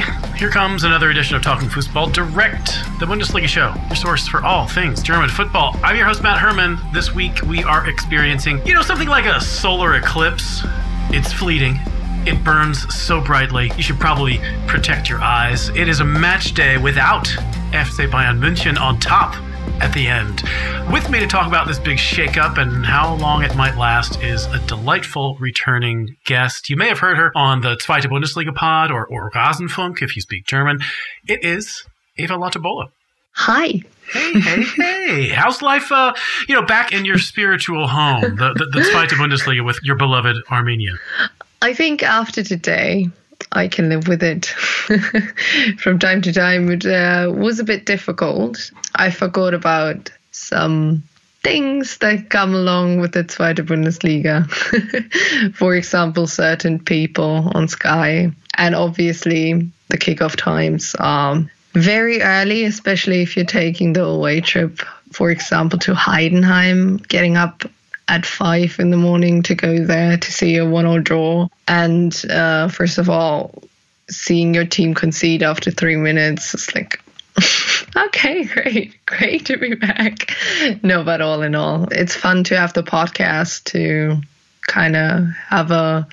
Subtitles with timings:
[0.00, 2.66] Here comes another edition of Talking Football Direct,
[2.98, 5.76] the Bundesliga show, your source for all things German football.
[5.84, 6.78] I'm your host, Matt Herman.
[6.92, 10.62] This week we are experiencing, you know, something like a solar eclipse.
[11.10, 11.78] It's fleeting.
[12.26, 15.68] It burns so brightly, you should probably protect your eyes.
[15.70, 17.26] It is a match day without
[17.70, 19.36] FC Bayern München on top
[19.80, 20.42] at the end.
[20.92, 24.46] With me to talk about this big shakeup and how long it might last is
[24.46, 26.70] a delightful returning guest.
[26.70, 30.22] You may have heard her on the Zweite Bundesliga pod or, or Rasenfunk if you
[30.22, 30.80] speak German.
[31.26, 31.84] It is
[32.16, 32.90] Eva Lotte-Bohle.
[33.32, 33.82] Hi.
[34.12, 35.28] Hey, hey, hey.
[35.34, 36.14] How's life, uh,
[36.48, 40.36] you know, back in your spiritual home, the, the, the Zweite Bundesliga with your beloved
[40.48, 40.98] Arminia?
[41.62, 43.08] I think after today,
[43.54, 44.46] I can live with it.
[45.78, 48.70] From time to time, it uh, was a bit difficult.
[48.94, 51.02] I forgot about some
[51.42, 54.50] things that come along with the Zweite Bundesliga.
[55.54, 58.32] For example, certain people on Sky.
[58.56, 64.80] And obviously, the kickoff times are very early, especially if you're taking the away trip,
[65.12, 67.64] for example, to Heidenheim, getting up
[68.08, 71.48] at five in the morning to go there to see a one or draw.
[71.66, 73.62] And uh, first of all,
[74.08, 77.00] seeing your team concede after three minutes, it's like,
[77.96, 80.34] okay, great, great to be back.
[80.82, 84.20] No, but all in all, it's fun to have the podcast to
[84.66, 86.06] kind of have a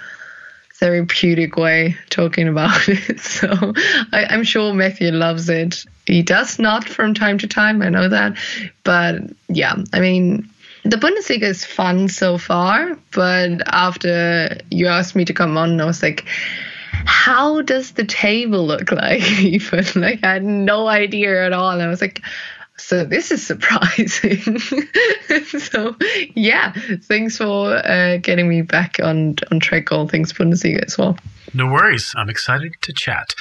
[0.81, 3.19] therapeutic way talking about it.
[3.19, 3.73] So
[4.12, 5.86] I, I'm sure Matthew loves it.
[6.06, 8.38] He does not from time to time, I know that.
[8.84, 10.50] But yeah, I mean,
[10.83, 15.85] the Bundesliga is fun so far, but after you asked me to come on, I
[15.85, 16.25] was like,
[17.05, 19.21] how does the table look like?
[19.39, 21.71] Even like I had no idea at all.
[21.71, 22.21] And I was like,
[22.77, 24.59] so this is surprising.
[25.45, 25.95] so
[26.33, 26.73] yeah,
[27.03, 31.17] thanks for uh, getting me back on on track all things Bundesliga as well.
[31.53, 32.13] No worries.
[32.16, 33.35] I'm excited to chat.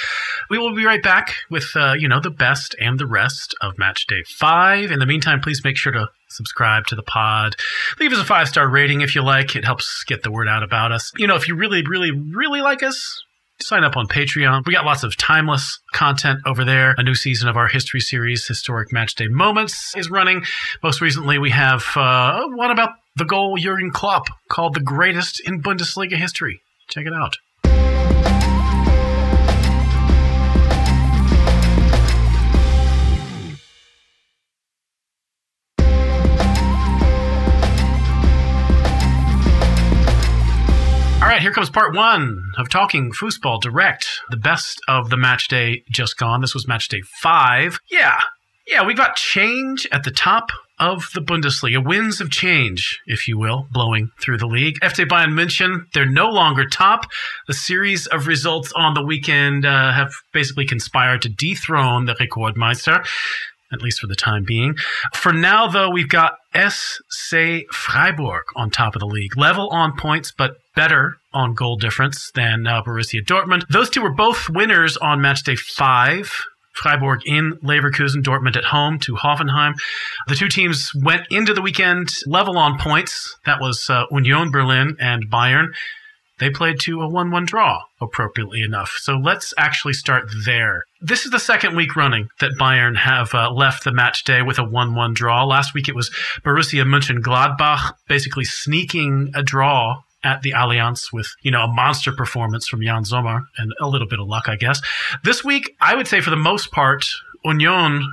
[0.51, 3.79] We will be right back with, uh, you know, the best and the rest of
[3.79, 4.91] Match Day 5.
[4.91, 7.57] In the meantime, please make sure to subscribe to the pod.
[7.99, 9.57] Leave us a five star rating if you like.
[9.57, 11.11] It helps get the word out about us.
[11.17, 13.23] You know, if you really, really, really like us,
[13.63, 14.67] sign up on Patreon.
[14.67, 16.95] We got lots of timeless content over there.
[16.99, 20.45] A new season of our history series, Historic Matchday Moments, is running.
[20.83, 25.63] Most recently, we have uh, one about the goal Jurgen Klopp called the greatest in
[25.63, 26.61] Bundesliga history.
[26.89, 27.37] Check it out.
[41.31, 45.85] Right, here comes part one of Talking Foosball Direct, the best of the match day
[45.89, 46.41] just gone.
[46.41, 47.79] This was match day five.
[47.89, 48.19] Yeah,
[48.67, 51.87] yeah, we got change at the top of the Bundesliga.
[51.87, 54.81] Winds of change, if you will, blowing through the league.
[54.81, 57.07] FC Bayern München, they're no longer top.
[57.47, 63.07] The series of results on the weekend uh, have basically conspired to dethrone the Rekordmeister
[63.73, 64.75] at least for the time being.
[65.15, 70.33] For now, though, we've got SC Freiburg on top of the league, level on points,
[70.37, 73.65] but better on goal difference than uh, Borussia Dortmund.
[73.69, 76.31] Those two were both winners on match day five.
[76.73, 79.75] Freiburg in Leverkusen, Dortmund at home to Hoffenheim.
[80.29, 83.37] The two teams went into the weekend level on points.
[83.45, 85.73] That was uh, Union Berlin and Bayern
[86.41, 88.97] they played to a 1 1 draw, appropriately enough.
[89.01, 90.85] So let's actually start there.
[91.01, 94.59] This is the second week running that Bayern have uh, left the match day with
[94.59, 95.45] a 1 1 draw.
[95.45, 96.11] Last week it was
[96.43, 102.69] Borussia Mönchengladbach basically sneaking a draw at the Allianz with, you know, a monster performance
[102.69, 104.81] from Jan Sommer and a little bit of luck, I guess.
[105.25, 107.09] This week, I would say for the most part,
[107.45, 108.07] Union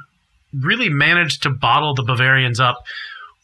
[0.53, 2.85] really managed to bottle the Bavarians up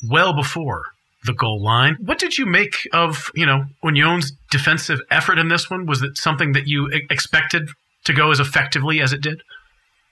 [0.10, 0.84] well before
[1.26, 1.98] the goal line.
[2.00, 5.86] What did you make of, you know, Union's defensive effort in this one?
[5.86, 7.70] Was it something that you expected
[8.06, 9.42] to go as effectively as it did?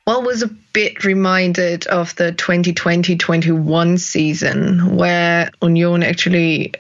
[0.08, 6.74] Well, was a bit reminded of the 2020-21 season where Union actually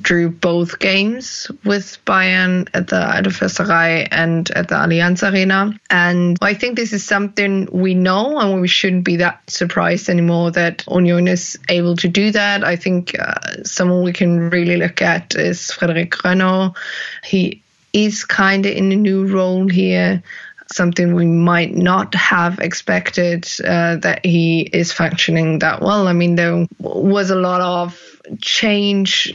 [0.00, 5.78] drew both games with Bayern at the Adolf and at the Allianz Arena.
[5.88, 10.50] And I think this is something we know and we shouldn't be that surprised anymore
[10.50, 12.62] that Union is able to do that.
[12.62, 16.76] I think uh, someone we can really look at is Frederik Rønnow.
[17.24, 17.62] He
[17.94, 20.22] is kind of in a new role here
[20.72, 26.08] something we might not have expected uh, that he is functioning that well.
[26.08, 28.00] I mean, there was a lot of
[28.40, 29.32] change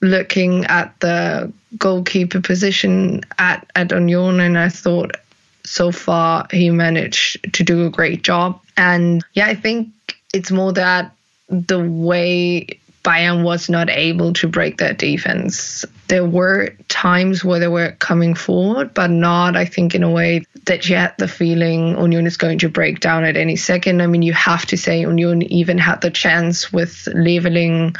[0.00, 5.16] looking at the goalkeeper position at, at Union, and I thought
[5.64, 8.60] so far he managed to do a great job.
[8.76, 9.88] And yeah, I think
[10.32, 11.12] it's more that
[11.48, 15.84] the way Bayern was not able to break that defense.
[16.08, 20.44] There were times where they were coming forward, but not, I think, in a way
[20.64, 24.02] that you had the feeling Union is going to break down at any second.
[24.02, 27.94] I mean, you have to say Union even had the chance with Leveling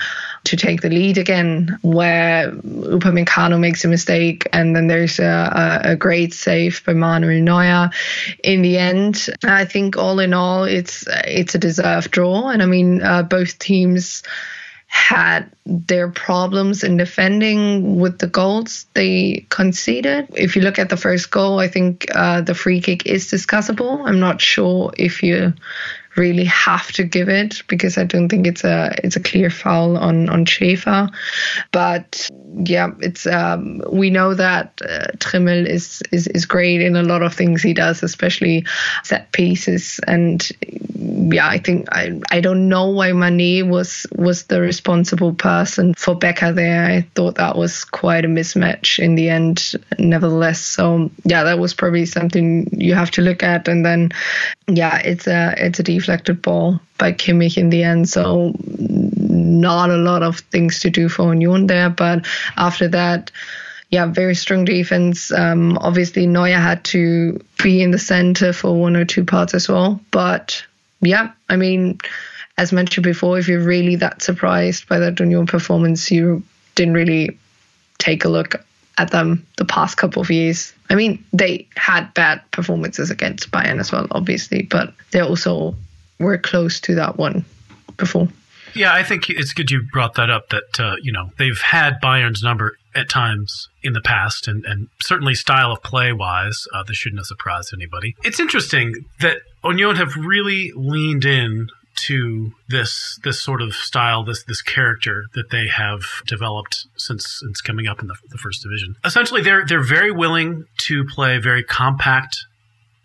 [0.44, 5.24] to take the lead again, where Upamecano makes a mistake, and then there's a,
[5.84, 7.90] a, a, great save by Manuel Neuer.
[8.42, 12.66] In the end, I think all in all, it's it's a deserved draw, and I
[12.66, 14.22] mean, uh, both teams
[14.88, 20.26] had their problems in defending with the goals they conceded.
[20.34, 24.02] If you look at the first goal, I think uh, the free kick is discussable.
[24.06, 25.52] I'm not sure if you
[26.16, 29.96] really have to give it because I don't think it's a it's a clear foul
[29.96, 31.10] on on Schäfer.
[31.70, 32.28] But
[32.64, 37.22] yeah, it's um, we know that uh, Trimmel is, is is great in a lot
[37.22, 38.66] of things he does, especially
[39.04, 40.00] set pieces.
[40.06, 40.46] And
[41.18, 46.14] yeah, I think I I don't know why Mané was was the responsible person for
[46.14, 46.84] Becker there.
[46.86, 50.60] I thought that was quite a mismatch in the end, nevertheless.
[50.60, 53.66] So yeah, that was probably something you have to look at.
[53.68, 54.12] And then
[54.68, 58.08] yeah, it's a it's a deflected ball by Kimmich in the end.
[58.08, 61.90] So not a lot of things to do for Union there.
[61.90, 62.26] But
[62.56, 63.32] after that,
[63.90, 65.32] yeah, very strong defense.
[65.32, 69.68] Um, obviously, Neuer had to be in the center for one or two parts as
[69.68, 70.00] well.
[70.10, 70.66] But
[71.00, 71.98] yeah, I mean,
[72.56, 76.42] as mentioned before, if you're really that surprised by that Union performance, you
[76.74, 77.38] didn't really
[77.98, 78.64] take a look
[78.98, 80.72] at them the past couple of years.
[80.90, 85.76] I mean, they had bad performances against Bayern as well, obviously, but they also
[86.18, 87.44] were close to that one
[87.96, 88.28] before.
[88.74, 90.50] Yeah, I think it's good you brought that up.
[90.50, 94.88] That uh, you know they've had Bayern's number at times in the past, and, and
[95.00, 98.14] certainly style of play wise, uh, this shouldn't have surprised anybody.
[98.24, 101.68] It's interesting that Union have really leaned in
[102.06, 107.60] to this this sort of style, this this character that they have developed since since
[107.60, 108.94] coming up in the, the first division.
[109.04, 112.36] Essentially, they're they're very willing to play very compact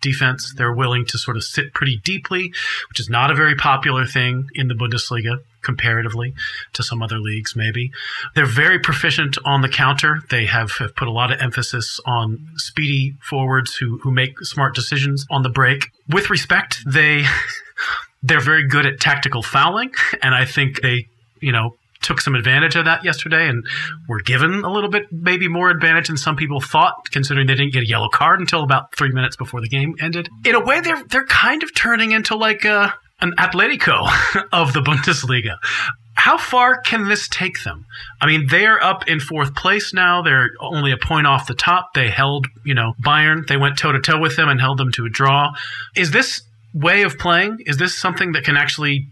[0.01, 0.53] defense.
[0.55, 2.53] They're willing to sort of sit pretty deeply,
[2.89, 6.33] which is not a very popular thing in the Bundesliga comparatively
[6.73, 7.91] to some other leagues, maybe.
[8.35, 10.21] They're very proficient on the counter.
[10.29, 14.75] They have, have put a lot of emphasis on speedy forwards who, who make smart
[14.75, 15.91] decisions on the break.
[16.09, 17.25] With respect, they
[18.23, 21.07] they're very good at tactical fouling, and I think they,
[21.41, 23.65] you know, took some advantage of that yesterday and
[24.07, 27.73] were given a little bit maybe more advantage than some people thought, considering they didn't
[27.73, 30.29] get a yellow card until about three minutes before the game ended.
[30.45, 32.93] In a way, they're they're kind of turning into like a,
[33.23, 34.07] an Atletico
[34.51, 35.57] of the Bundesliga.
[36.15, 37.85] How far can this take them?
[38.21, 40.21] I mean, they're up in fourth place now.
[40.21, 41.95] They're only a point off the top.
[41.95, 43.47] They held, you know, Bayern.
[43.47, 45.53] They went toe to toe with them and held them to a draw.
[45.95, 46.43] Is this
[46.73, 47.57] way of playing?
[47.65, 49.07] Is this something that can actually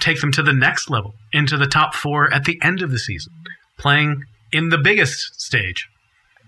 [0.00, 2.98] take them to the next level, into the top four at the end of the
[2.98, 3.32] season,
[3.78, 5.88] playing in the biggest stage.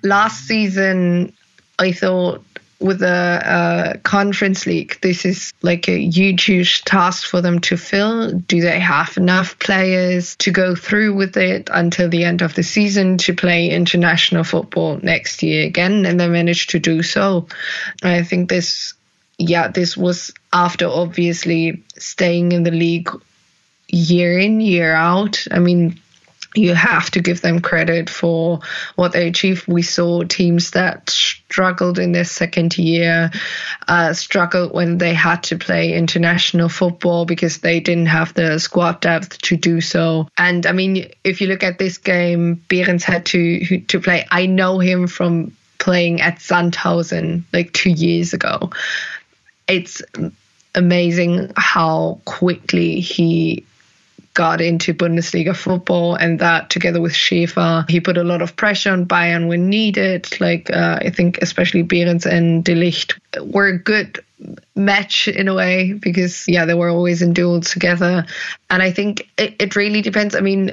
[0.02, 1.32] Last season,
[1.79, 2.44] I thought
[2.81, 7.77] with a, a, conference league, this is like a huge, huge task for them to
[7.77, 8.32] fill.
[8.32, 12.62] Do they have enough players to go through with it until the end of the
[12.62, 16.06] season to play international football next year again?
[16.06, 17.47] And they managed to do so.
[18.03, 18.94] I think this,
[19.38, 23.11] yeah, this was after obviously staying in the league
[23.88, 25.44] year in, year out.
[25.50, 26.00] I mean,
[26.55, 28.61] you have to give them credit for
[28.97, 29.69] what they achieved.
[29.69, 33.31] We saw teams that struggled in their second year,
[33.87, 39.00] uh, struggled when they had to play international football because they didn't have the squad
[39.00, 40.28] depth to do so.
[40.37, 44.26] And I mean, if you look at this game, Behrens had to to play.
[44.30, 48.71] I know him from playing at Sandhausen like two years ago.
[49.69, 50.02] It's
[50.75, 53.64] amazing how quickly he
[54.34, 58.92] got into Bundesliga football, and that together with Schäfer, he put a lot of pressure
[58.92, 60.28] on Bayern when needed.
[60.40, 63.18] Like uh, I think especially Behrens and De Ligt
[63.52, 64.20] were a good
[64.75, 68.25] match in a way because yeah they were always in duels together.
[68.70, 70.34] And i think it, it really depends.
[70.34, 70.72] I mean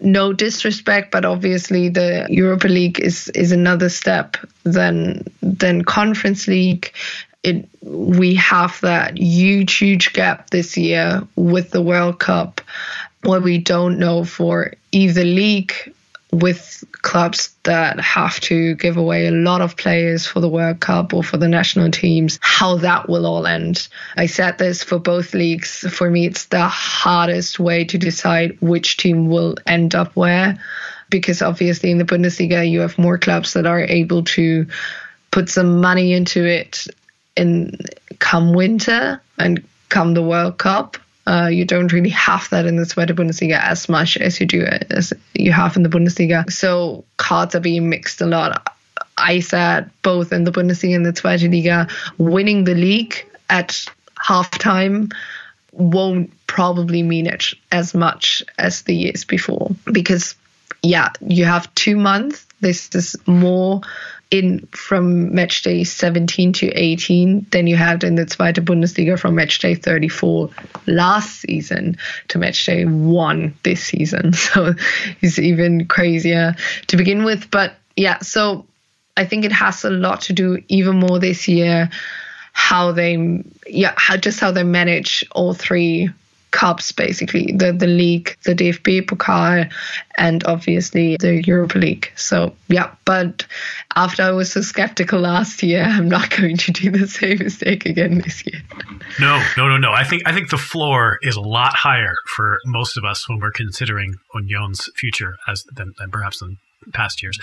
[0.00, 6.92] no disrespect but obviously the europa league is is another step than than conference league.
[7.42, 12.60] It we have that huge huge gap this year with the world cup
[13.22, 15.72] what we don't know for either league
[16.30, 21.14] with clubs that have to give away a lot of players for the World Cup
[21.14, 23.88] or for the national teams, how that will all end.
[24.16, 25.86] I said this for both leagues.
[25.90, 30.58] For me, it's the hardest way to decide which team will end up where,
[31.08, 34.66] because obviously in the Bundesliga, you have more clubs that are able to
[35.30, 36.86] put some money into it
[37.36, 37.78] in
[38.18, 40.98] come winter and come the World Cup
[41.28, 44.64] uh, you don't really have that in the Zweite Bundesliga as much as you do
[44.90, 46.50] as you have in the Bundesliga.
[46.50, 48.74] So cards are being mixed a lot.
[49.18, 53.86] I said both in the Bundesliga and the Zweite Liga, winning the league at
[54.18, 55.12] halftime
[55.72, 60.34] won't probably mean it as much as the years before because
[60.82, 62.46] yeah, you have two months.
[62.60, 63.82] This is more
[64.30, 69.34] in from match day 17 to 18 than you had in the Zweite Bundesliga from
[69.34, 70.50] match day 34
[70.86, 71.96] last season
[72.28, 74.32] to match day 1 this season.
[74.48, 74.74] So
[75.20, 76.54] it's even crazier
[76.88, 77.50] to begin with.
[77.50, 78.66] But yeah, so
[79.16, 81.90] I think it has a lot to do even more this year
[82.52, 86.10] how they yeah how just how they manage all three
[86.50, 89.70] cups basically the the league the DFB Pokal
[90.16, 92.10] and obviously the Europa League.
[92.16, 93.46] So yeah but
[93.96, 97.86] after I was so skeptical last year I'm not going to do the same mistake
[97.86, 98.62] again this year.
[99.20, 99.92] No no no no.
[99.92, 103.40] I think I think the floor is a lot higher for most of us when
[103.40, 106.58] we're considering Union's future as than, than perhaps than
[106.92, 107.38] past years.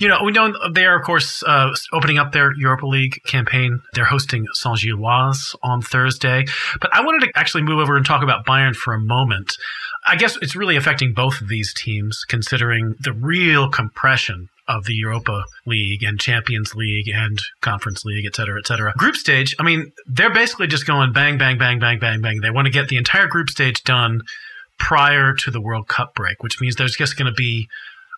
[0.00, 3.80] You know, we know they are, of course, uh, opening up their Europa League campaign.
[3.94, 6.44] They're hosting Saint Gilloise on Thursday.
[6.80, 9.56] But I wanted to actually move over and talk about Bayern for a moment.
[10.06, 14.94] I guess it's really affecting both of these teams, considering the real compression of the
[14.94, 18.92] Europa League and Champions League and Conference League, et cetera, et cetera.
[18.96, 22.40] Group stage, I mean, they're basically just going bang, bang, bang, bang, bang, bang.
[22.40, 24.22] They want to get the entire group stage done
[24.78, 27.68] prior to the World Cup break, which means there's just going to be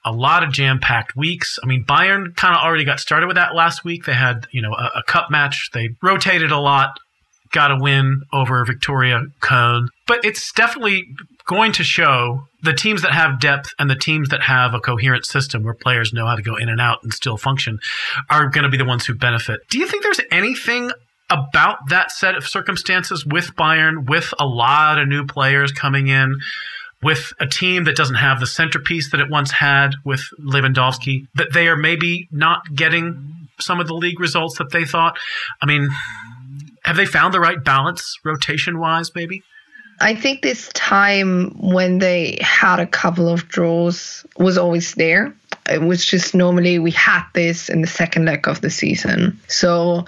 [0.04, 1.58] a lot of jam-packed weeks.
[1.62, 4.04] I mean, Bayern kind of already got started with that last week.
[4.04, 5.70] They had, you know, a, a cup match.
[5.72, 6.98] They rotated a lot,
[7.52, 9.88] got a win over Viktoria Köln.
[10.06, 11.06] But it's definitely
[11.46, 15.26] going to show the teams that have depth and the teams that have a coherent
[15.26, 17.78] system where players know how to go in and out and still function
[18.30, 19.60] are going to be the ones who benefit.
[19.68, 20.90] Do you think there's anything
[21.30, 26.36] about that set of circumstances with Bayern, with a lot of new players coming in,
[27.04, 31.52] with a team that doesn't have the centerpiece that it once had with Lewandowski, that
[31.52, 35.18] they are maybe not getting some of the league results that they thought.
[35.62, 35.90] I mean,
[36.82, 39.42] have they found the right balance rotation wise, maybe?
[40.00, 45.34] I think this time when they had a couple of draws was always there.
[45.70, 49.38] It was just normally we had this in the second leg of the season.
[49.48, 50.04] So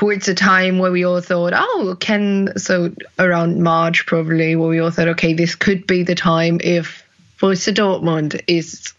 [0.00, 4.80] towards the time where we all thought, oh, can so around March probably, where we
[4.80, 7.06] all thought, okay, this could be the time if
[7.38, 8.94] Borussia Dortmund is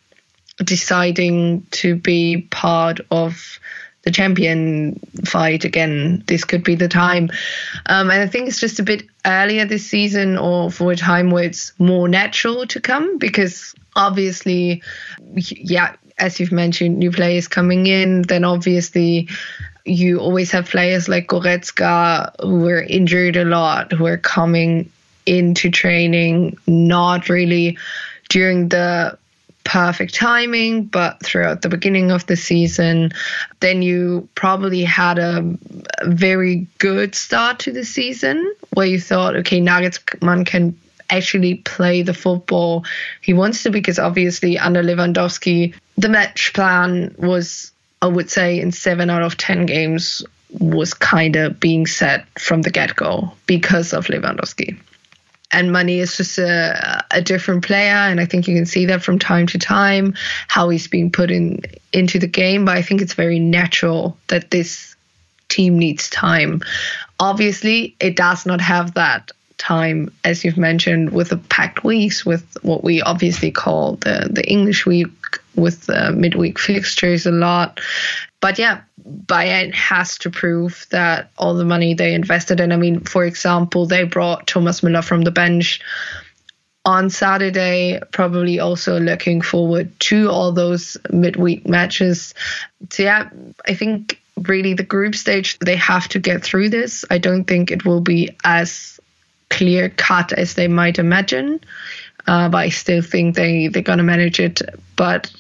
[0.63, 3.59] deciding to be part of
[4.03, 6.23] the champion fight again.
[6.27, 7.31] This could be the time.
[7.87, 11.31] Um, and I think it's just a bit earlier this season or for a time
[11.31, 14.83] where it's more natural to come because obviously,
[15.33, 19.29] yeah, as you've mentioned, new players coming in, then obviously
[19.85, 24.91] you always have players like Goretzka who are injured a lot, who are coming
[25.25, 27.77] into training not really
[28.29, 29.17] during the
[29.63, 33.11] perfect timing, but throughout the beginning of the season.
[33.59, 35.57] Then you probably had a,
[35.99, 40.77] a very good start to the season where you thought, okay, Nagelsmann can
[41.09, 42.85] actually play the football
[43.21, 47.70] he wants to because obviously under Lewandowski, the match plan was
[48.01, 50.23] I would say in seven out of 10 games
[50.59, 54.77] was kind of being set from the get go because of Lewandowski.
[55.51, 59.03] And Mané is just a, a different player, and I think you can see that
[59.03, 60.13] from time to time
[60.47, 62.63] how he's being put in into the game.
[62.63, 64.95] But I think it's very natural that this
[65.49, 66.61] team needs time.
[67.19, 72.57] Obviously, it does not have that time, as you've mentioned, with the packed weeks, with
[72.61, 75.09] what we obviously call the, the English week
[75.55, 77.79] with the midweek fixtures a lot.
[78.39, 78.81] But yeah,
[79.25, 82.71] Bayern has to prove that all the money they invested in.
[82.71, 85.81] I mean, for example, they brought Thomas Müller from the bench
[86.83, 92.33] on Saturday, probably also looking forward to all those midweek matches.
[92.89, 93.29] So yeah,
[93.67, 97.05] I think really the group stage they have to get through this.
[97.11, 98.99] I don't think it will be as
[99.49, 101.59] clear cut as they might imagine.
[102.27, 104.61] Uh, but I still think they, they're going to manage it.
[104.95, 105.31] But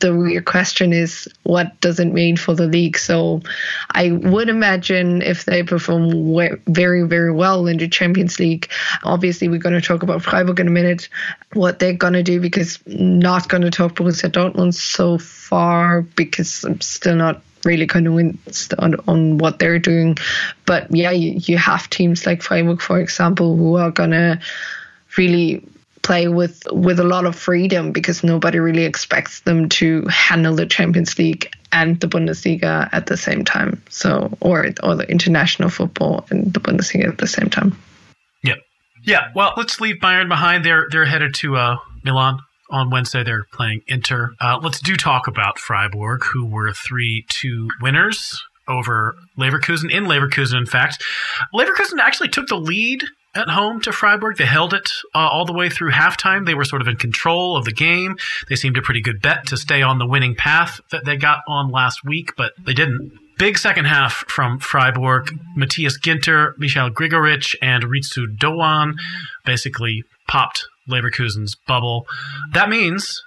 [0.00, 2.98] the real question is what does it mean for the league?
[2.98, 3.40] So
[3.90, 6.34] I would imagine if they perform
[6.66, 8.70] very, very well in the Champions League,
[9.04, 11.08] obviously we're going to talk about Freiburg in a minute,
[11.52, 16.64] what they're going to do because not going to talk Borussia Dortmund so far because
[16.64, 20.16] I'm still not really convinced on, on what they're doing.
[20.66, 24.40] But yeah, you, you have teams like Freiburg, for example, who are going to
[25.16, 25.64] really
[26.02, 30.66] play with with a lot of freedom because nobody really expects them to handle the
[30.66, 33.82] Champions League and the Bundesliga at the same time.
[33.88, 37.76] So or or the international football and the Bundesliga at the same time.
[38.42, 38.54] Yeah.
[39.04, 39.28] Yeah.
[39.34, 40.64] Well, let's leave Bayern behind.
[40.64, 42.38] They're they're headed to uh, Milan
[42.70, 44.32] On Wednesday, they're playing Inter.
[44.40, 50.56] Uh, let's do talk about Freiburg, who were 3 2 winners over Leverkusen, in Leverkusen,
[50.56, 51.02] in fact.
[51.52, 53.02] Leverkusen actually took the lead
[53.34, 54.36] at home to Freiburg.
[54.36, 56.46] They held it uh, all the way through halftime.
[56.46, 58.16] They were sort of in control of the game.
[58.48, 61.40] They seemed a pretty good bet to stay on the winning path that they got
[61.46, 63.12] on last week, but they didn't.
[63.38, 65.34] Big second half from Freiburg.
[65.56, 68.96] Matthias Ginter, Michael Gregoritsch, and Ritsu Doan
[69.46, 72.06] basically popped Leverkusen's bubble.
[72.52, 73.22] That means,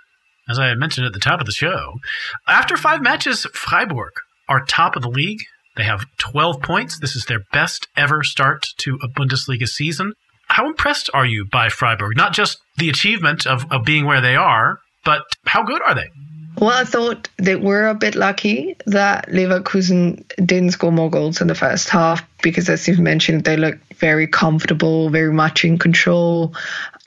[0.47, 1.95] as I mentioned at the top of the show,
[2.47, 4.11] after five matches, Freiburg
[4.47, 5.41] are top of the league.
[5.75, 6.99] They have 12 points.
[6.99, 10.13] This is their best ever start to a Bundesliga season.
[10.47, 12.15] How impressed are you by Freiburg?
[12.15, 16.09] Not just the achievement of, of being where they are, but how good are they?
[16.59, 21.47] Well, I thought they were a bit lucky that Leverkusen didn't score more goals in
[21.47, 26.53] the first half because, as you've mentioned, they looked very comfortable, very much in control.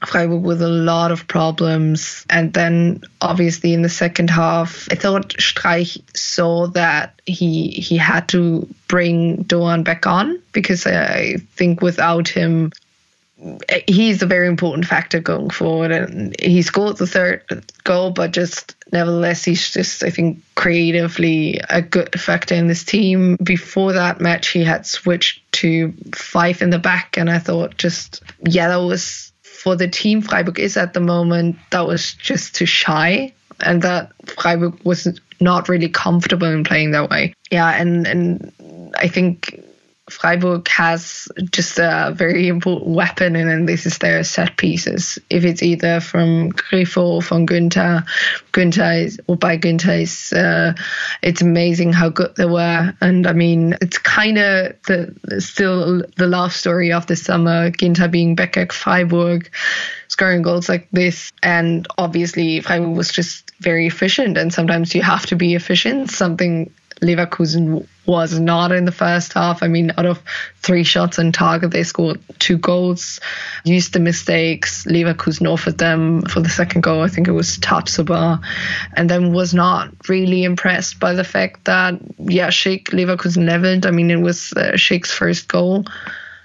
[0.05, 2.27] Freiburg with a lot of problems.
[2.29, 8.29] And then obviously in the second half, I thought Streich saw that he he had
[8.29, 12.73] to bring Doan back on because I think without him
[13.87, 17.43] he's a very important factor going forward and he scored the third
[17.85, 23.37] goal but just nevertheless he's just i think creatively a good factor in this team
[23.43, 28.23] before that match he had switched to five in the back and i thought just
[28.43, 32.67] yeah that was for the team freiburg is at the moment that was just too
[32.67, 33.33] shy.
[33.61, 35.09] And that freiburg was
[35.41, 37.35] not really comfortable in playing that way.
[37.51, 38.53] Yeah and and
[38.97, 39.63] i think
[40.09, 45.19] Freiburg has just a very important weapon, and then this is their set pieces.
[45.29, 48.07] If it's either from Grifo or from Ginter,
[48.53, 50.75] Ginter is, or by Ginter, is, uh,
[51.23, 52.95] it's amazing how good they were.
[53.01, 57.73] And I mean, it's kind of the still the love story of the summer.
[57.73, 59.51] Ginter being back at Freiburg,
[60.07, 64.39] scoring goals like this, and obviously Freiburg was just very efficient.
[64.39, 66.13] And sometimes you have to be efficient.
[66.13, 66.71] Something
[67.03, 69.63] Leverkusen was not in the first half.
[69.63, 70.23] I mean, out of
[70.63, 73.21] three shots on target, they scored two goals,
[73.65, 74.87] used the mistakes.
[74.87, 77.03] Leverkusen offered them for the second goal.
[77.03, 78.41] I think it was Tapsoba,
[78.95, 83.85] and then was not really impressed by the fact that, yeah, Schick, Leverkusen leveled.
[83.85, 85.85] I mean, it was uh, first goal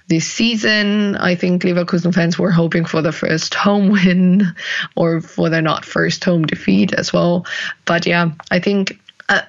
[0.07, 1.15] this season.
[1.15, 4.53] I think Leverkusen fans were hoping for the first home win
[4.97, 7.45] or for their not first home defeat as well.
[7.85, 8.99] But yeah, I think
[9.31, 9.41] uh,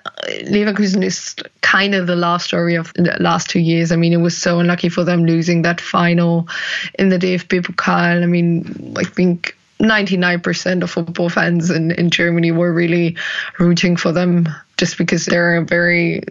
[0.45, 3.91] Leverkusen is kind of the last story of the last two years.
[3.91, 6.49] I mean, it was so unlucky for them losing that final
[6.95, 8.23] in the DFB Pokal.
[8.23, 13.17] I mean, I think 99% of football fans in, in Germany were really
[13.59, 16.23] rooting for them just because they're a very,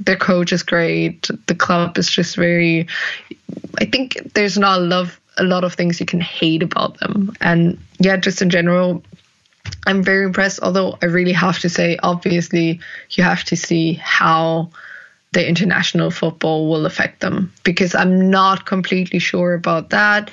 [0.00, 1.28] their coach is great.
[1.48, 2.88] The club is just very,
[3.78, 7.36] I think there's not a love a lot of things you can hate about them.
[7.42, 9.02] And yeah, just in general,
[9.86, 10.60] I'm very impressed.
[10.62, 14.70] Although I really have to say, obviously, you have to see how
[15.32, 20.30] the international football will affect them because I'm not completely sure about that.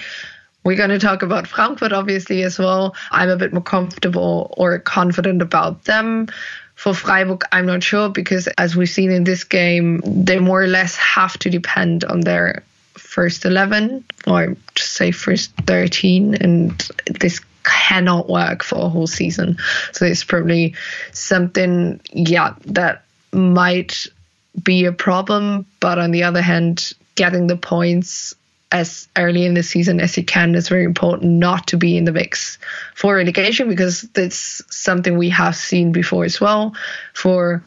[0.63, 2.95] We're going to talk about Frankfurt, obviously, as well.
[3.11, 6.27] I'm a bit more comfortable or confident about them.
[6.75, 10.67] For Freiburg, I'm not sure because, as we've seen in this game, they more or
[10.67, 16.35] less have to depend on their first 11 or just say first 13.
[16.35, 16.71] And
[17.19, 19.57] this cannot work for a whole season.
[19.91, 20.75] So it's probably
[21.11, 24.07] something, yeah, that might
[24.61, 25.65] be a problem.
[25.79, 28.35] But on the other hand, getting the points
[28.73, 32.05] as early in the season as you can is very important not to be in
[32.05, 32.57] the mix
[32.95, 36.73] for relegation because that's something we have seen before as well
[37.13, 37.63] for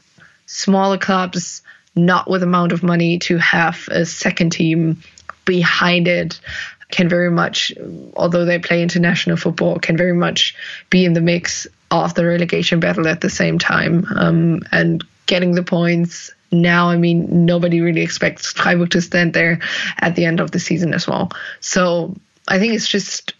[0.46, 1.62] smaller clubs
[1.94, 5.00] not with amount of money to have a second team
[5.44, 6.40] behind it
[6.90, 7.72] can very much,
[8.14, 10.54] although they play international football, can very much
[10.90, 14.06] be in the mix of the relegation battle at the same time.
[14.14, 19.60] Um, and getting the points now, I mean, nobody really expects Freiburg to stand there
[19.98, 21.30] at the end of the season as well.
[21.60, 22.14] So
[22.46, 23.34] I think it's just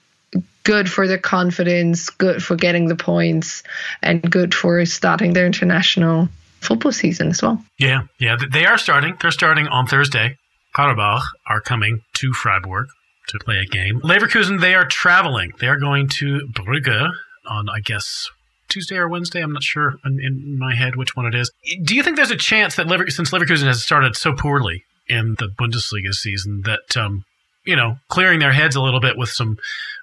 [0.64, 3.62] good for their confidence, good for getting the points,
[4.02, 6.28] and good for starting their international
[6.60, 7.62] football season as well.
[7.78, 9.16] Yeah, yeah, they are starting.
[9.20, 10.36] They're starting on Thursday.
[10.74, 12.88] Karabakh are coming to Freiburg
[13.28, 14.00] to play a game.
[14.00, 15.52] Leverkusen, they are traveling.
[15.60, 17.10] They are going to Brugge
[17.48, 18.30] on, I guess,
[18.68, 19.40] Tuesday or Wednesday.
[19.40, 21.50] I'm not sure in, in my head which one it is.
[21.82, 25.36] Do you think there's a chance that Lever- since Leverkusen has started so poorly in
[25.38, 27.24] the Bundesliga season that um,
[27.64, 29.58] you know clearing their heads a little bit with some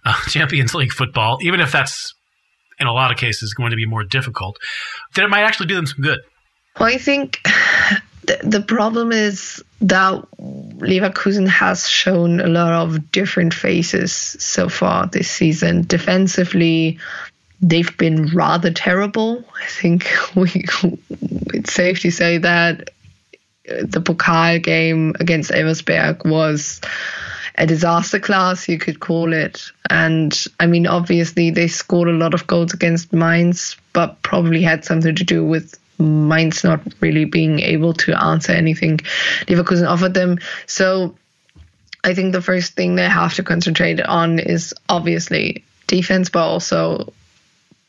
[0.06, 2.14] uh, Champions League football, even if that's
[2.80, 4.58] in a lot of cases going to be more difficult,
[5.16, 6.20] that it might actually do them some good?
[6.80, 7.40] Well, I think
[8.44, 15.30] the, problem is that Leverkusen has shown a lot of different faces so far this
[15.30, 15.84] season.
[15.84, 17.00] Defensively,
[17.62, 19.44] they've been rather terrible.
[19.62, 20.66] I think we
[21.54, 22.90] it's safe to say that
[23.66, 26.82] the Pokal game against Elversberg was
[27.56, 29.72] a disaster class, you could call it.
[29.90, 34.84] And I mean, obviously, they scored a lot of goals against Mainz, but probably had
[34.84, 39.00] something to do with Mainz not really being able to answer anything
[39.48, 40.40] Leverkusen offered them.
[40.68, 41.16] So
[42.04, 47.14] I think the first thing they have to concentrate on is obviously defense, but also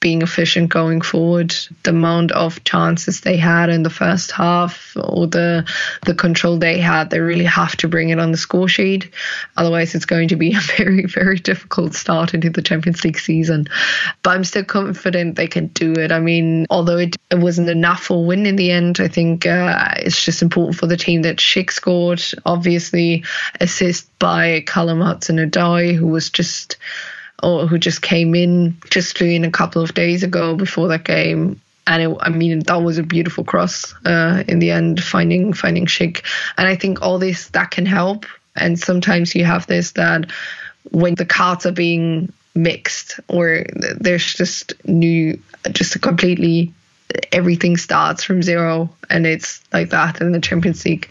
[0.04, 1.56] being efficient going forward.
[1.82, 5.66] The amount of chances they had in the first half or the
[6.04, 9.10] the control they had, they really have to bring it on the score sheet.
[9.56, 13.66] Otherwise, it's going to be a very, very difficult start into the Champions League season.
[14.22, 16.12] But I'm still confident they can do it.
[16.12, 19.46] I mean, although it, it wasn't enough for a win in the end, I think
[19.46, 22.22] uh, it's just important for the team that Schick scored.
[22.44, 23.24] Obviously,
[23.58, 26.76] assist by Callum Hudson-Odoi, who was just
[27.44, 31.60] or who just came in just in a couple of days ago before that game.
[31.86, 35.84] And it, I mean, that was a beautiful cross uh, in the end, finding finding
[35.84, 36.24] Schick.
[36.56, 38.24] And I think all this that can help.
[38.56, 40.30] And sometimes you have this that
[40.90, 43.66] when the cards are being mixed, or
[43.98, 45.38] there's just new,
[45.72, 46.72] just a completely
[47.30, 51.08] everything starts from zero and it's like that in the Champions League.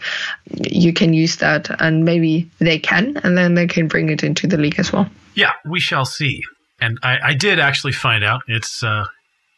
[0.50, 4.46] You can use that and maybe they can, and then they can bring it into
[4.48, 5.08] the league as well.
[5.34, 6.42] Yeah, we shall see.
[6.80, 9.06] And I, I did actually find out it's uh,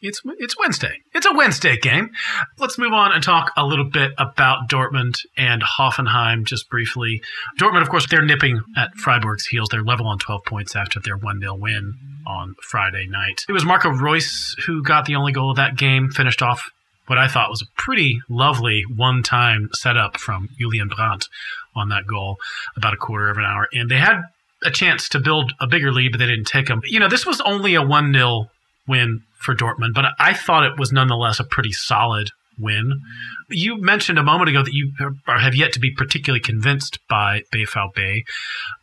[0.01, 1.01] it's it's Wednesday.
[1.13, 2.11] It's a Wednesday game.
[2.59, 7.21] Let's move on and talk a little bit about Dortmund and Hoffenheim just briefly.
[7.59, 9.69] Dortmund, of course, they're nipping at Freiburg's heels.
[9.69, 13.45] They're level on 12 points after their 1 0 win on Friday night.
[13.49, 16.69] It was Marco Reus who got the only goal of that game, finished off
[17.07, 21.27] what I thought was a pretty lovely one time setup from Julian Brandt
[21.75, 22.37] on that goal,
[22.75, 23.67] about a quarter of an hour.
[23.71, 24.21] And they had
[24.63, 26.81] a chance to build a bigger lead, but they didn't take them.
[26.85, 28.49] You know, this was only a 1 0
[28.87, 33.01] win for Dortmund, but I thought it was nonetheless a pretty solid win.
[33.49, 34.91] You mentioned a moment ago that you
[35.27, 38.23] have yet to be particularly convinced by BVB.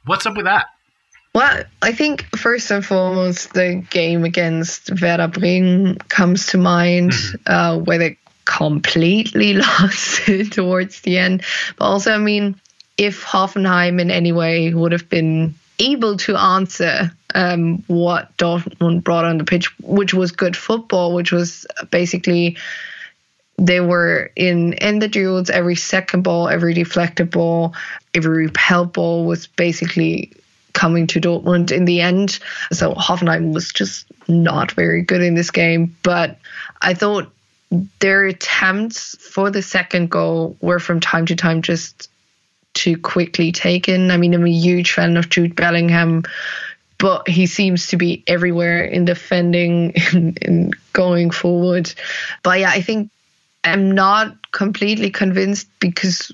[0.05, 0.67] What's up with that?
[1.35, 7.53] Well, I think first and foremost, the game against Werder Bremen comes to mind, mm-hmm.
[7.53, 11.43] uh, where they completely lost towards the end.
[11.77, 12.55] But also, I mean,
[12.97, 19.25] if Hoffenheim in any way would have been able to answer um, what Dortmund brought
[19.25, 22.57] on the pitch, which was good football, which was basically
[23.57, 25.51] they were in in the duels.
[25.51, 27.75] Every second ball, every deflected ball,
[28.13, 30.33] every repelled ball was basically
[30.73, 32.39] coming to Dortmund in the end.
[32.73, 36.39] So Hoffenheim was just not very good in this game, but
[36.83, 37.31] I thought
[38.01, 42.11] their attempts for the second goal were from time to time just
[42.75, 44.11] too quickly taken.
[44.11, 46.25] I mean, I'm a huge fan of Jude Bellingham,
[46.99, 51.93] but he seems to be everywhere in defending and, going forward.
[52.43, 53.11] But yeah, I think
[53.65, 56.31] I'm not completely convinced because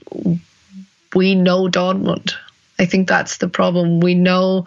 [1.14, 2.34] we know Dortmund.
[2.78, 4.00] I think that's the problem.
[4.00, 4.66] We know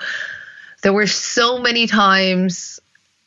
[0.82, 2.80] there were so many times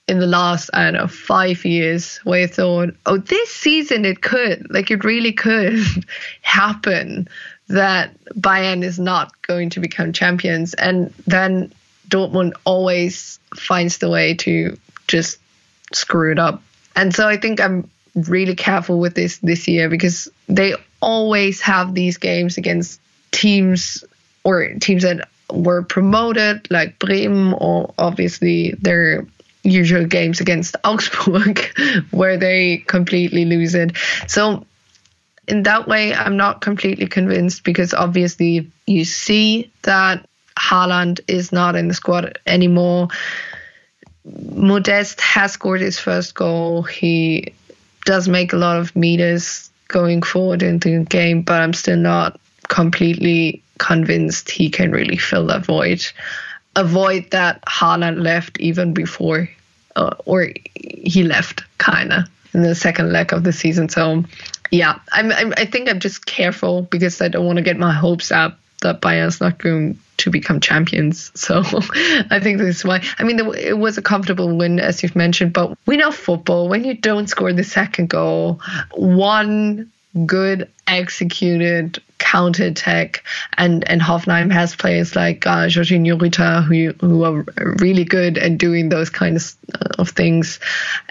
[0.09, 4.23] in the last, I don't know, five years where I thought, oh, this season it
[4.23, 5.79] could, like it really could
[6.43, 7.29] happen
[7.69, 10.75] that Bayern is not going to become champions.
[10.75, 11.73] And then
[12.09, 15.39] Dortmund always finds the way to just
[15.93, 16.63] screw it up.
[16.95, 21.95] And so I think I'm really careful with this this year because they always have
[21.95, 23.01] these games against
[23.31, 24.05] teams
[24.43, 29.27] or teams that were promoted like Bremen or obviously their
[29.63, 31.61] usual games against Augsburg
[32.11, 33.97] where they completely lose it.
[34.27, 34.65] So
[35.49, 40.29] in that way, I'm not completely convinced because obviously you see that
[40.59, 43.09] Haaland is not in the squad anymore.
[44.25, 46.83] Modeste has scored his first goal.
[46.83, 47.53] He
[48.05, 52.41] does make a lot of meters going forward into the game, but I'm still not
[52.69, 56.05] completely convinced he can really fill that void.
[56.75, 59.49] A void that Haaland left even before,
[59.95, 63.89] uh, or he left, kind of, in the second leg of the season.
[63.89, 64.25] So
[64.71, 67.93] yeah, I'm, I'm, i think I'm just careful because I don't want to get my
[67.93, 71.33] hopes up that Bayern's not going to become champions.
[71.47, 71.63] So
[72.31, 73.05] I think this is why.
[73.19, 76.69] I mean, it was a comfortable win, as you've mentioned, but we know football.
[76.69, 78.61] When you don't score the second goal,
[78.93, 79.91] one
[80.27, 83.25] good executed counter attack.
[83.57, 87.45] And, and Hoffenheim has players like uh, Georginio Rutter who, who are
[87.81, 89.57] really good at doing those kinds
[89.99, 90.61] of things.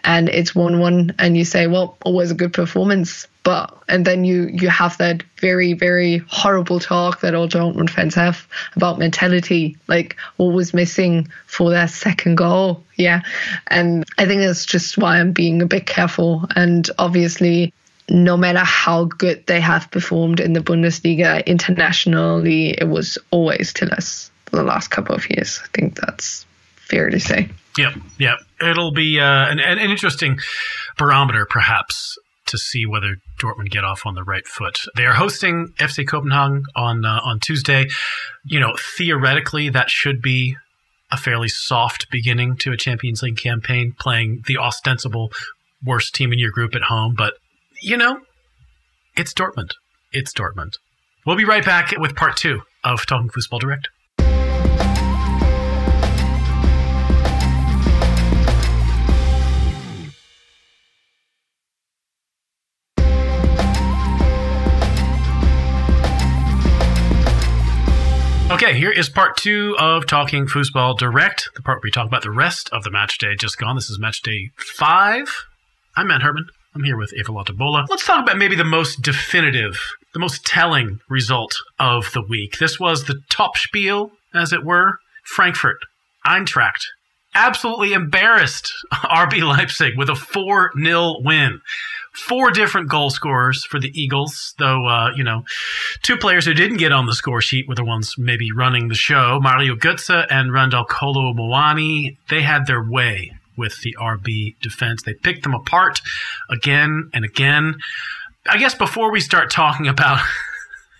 [0.03, 4.25] And it's 1 1, and you say, well, always a good performance but and then
[4.25, 9.77] you you have that very very horrible talk that all Dortmund fans have about mentality,
[9.87, 12.83] like what was missing for that second goal.
[12.95, 13.21] Yeah,
[13.67, 16.47] and I think that's just why I'm being a bit careful.
[16.55, 17.71] And obviously,
[18.09, 24.31] no matter how good they have performed in the Bundesliga internationally, it was always us
[24.45, 25.59] for the last couple of years.
[25.63, 27.49] I think that's fair to say.
[27.77, 28.37] Yep, yep.
[28.61, 30.39] It'll be uh, an, an interesting
[30.97, 34.79] barometer, perhaps, to see whether Dortmund get off on the right foot.
[34.95, 37.87] They are hosting FC Copenhagen on uh, on Tuesday.
[38.45, 40.55] You know, theoretically, that should be
[41.11, 45.31] a fairly soft beginning to a Champions League campaign, playing the ostensible
[45.83, 47.13] worst team in your group at home.
[47.15, 47.33] But
[47.81, 48.21] you know,
[49.15, 49.71] it's Dortmund.
[50.11, 50.73] It's Dortmund.
[51.25, 53.89] We'll be right back with part two of Talking Football Direct.
[68.51, 72.21] Okay, here is part two of Talking Foosball Direct, the part where we talk about
[72.21, 73.75] the rest of the match day just gone.
[73.75, 75.45] This is match day five.
[75.97, 76.45] I'm Matt Herman.
[76.75, 77.85] I'm here with Eva Bohle.
[77.89, 79.79] Let's talk about maybe the most definitive,
[80.13, 82.57] the most telling result of the week.
[82.59, 84.99] This was the top spiel, as it were.
[85.23, 85.77] Frankfurt,
[86.27, 86.83] Eintracht,
[87.33, 91.61] absolutely embarrassed RB Leipzig with a 4 0 win
[92.11, 95.43] four different goal scorers for the Eagles, though, uh, you know,
[96.01, 98.95] two players who didn't get on the score sheet were the ones maybe running the
[98.95, 99.39] show.
[99.41, 105.03] Mario Götze and Randal Kolo Muani, they had their way with the RB defense.
[105.03, 106.01] They picked them apart
[106.49, 107.75] again and again.
[108.47, 110.19] I guess before we start talking about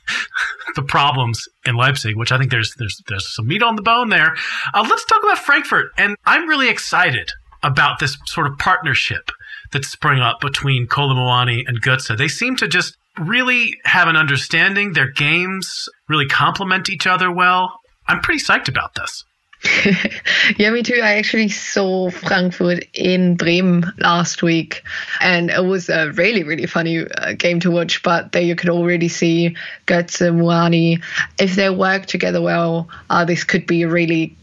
[0.75, 4.09] the problems in Leipzig, which I think there's there's there's some meat on the bone
[4.09, 4.35] there.
[4.73, 7.31] Uh, let's talk about Frankfurt, and I'm really excited
[7.63, 9.31] about this sort of partnership
[9.71, 12.17] that sprung up between Kolo Muani and Götze.
[12.17, 14.93] They seem to just really have an understanding.
[14.93, 17.79] Their games really complement each other well.
[18.07, 19.23] I'm pretty psyched about this.
[20.57, 20.99] yeah, me too.
[21.01, 24.83] I actually saw Frankfurt in Bremen last week,
[25.21, 28.03] and it was a really, really funny uh, game to watch.
[28.03, 29.55] But there you could already see
[29.87, 31.03] Götze, Muani.
[31.39, 34.35] If they work together well, uh, this could be a really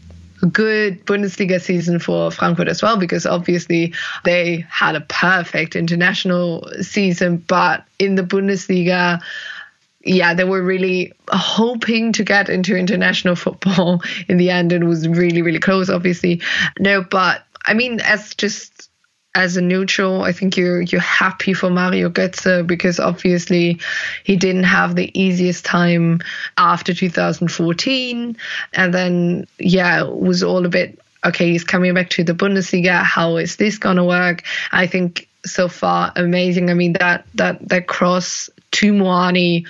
[0.51, 3.93] good Bundesliga season for Frankfurt as well, because obviously
[4.25, 9.21] they had a perfect international season, but in the Bundesliga,
[10.03, 14.87] yeah, they were really hoping to get into international football in the end, and it
[14.87, 16.41] was really, really close, obviously.
[16.79, 18.89] No, but I mean, as just
[19.35, 23.79] as a neutral, I think you're you're happy for Mario Götze because obviously
[24.23, 26.19] he didn't have the easiest time
[26.57, 28.37] after 2014,
[28.73, 31.49] and then yeah, it was all a bit okay.
[31.49, 33.01] He's coming back to the Bundesliga.
[33.01, 34.43] How is this gonna work?
[34.71, 36.69] I think so far amazing.
[36.69, 39.65] I mean that that that cross to Muani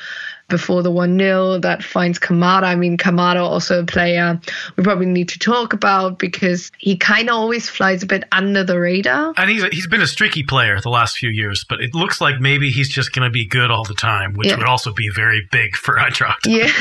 [0.54, 2.64] before the 1 0 that finds Kamada.
[2.64, 4.40] I mean, Kamada also a player
[4.76, 8.64] we probably need to talk about because he kind of always flies a bit under
[8.64, 9.34] the radar.
[9.38, 12.40] And he's, he's been a streaky player the last few years, but it looks like
[12.40, 14.58] maybe he's just going to be good all the time, which yeah.
[14.58, 16.46] would also be very big for Eintracht.
[16.54, 16.72] Yeah.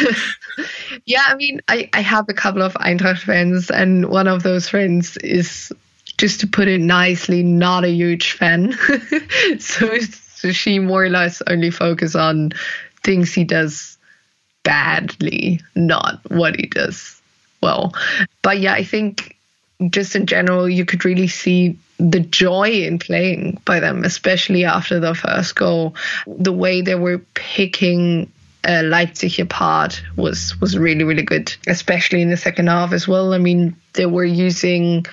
[1.07, 4.69] yeah, I mean, I, I have a couple of Eintracht fans, and one of those
[4.69, 5.73] friends is
[6.23, 8.73] just to put it nicely, not a huge fan.
[9.59, 12.53] so, so she more or less only focus on
[13.03, 13.99] things he does
[14.63, 17.21] badly, not what he does
[17.61, 17.93] well.
[18.41, 19.37] But yeah, I think
[19.91, 25.01] just in general, you could really see the joy in playing by them, especially after
[25.01, 25.97] the first goal.
[26.29, 28.31] The way they were picking
[28.63, 33.35] uh, Leipzig apart was was really really good, especially in the second half as well.
[33.35, 35.05] I mean, they were using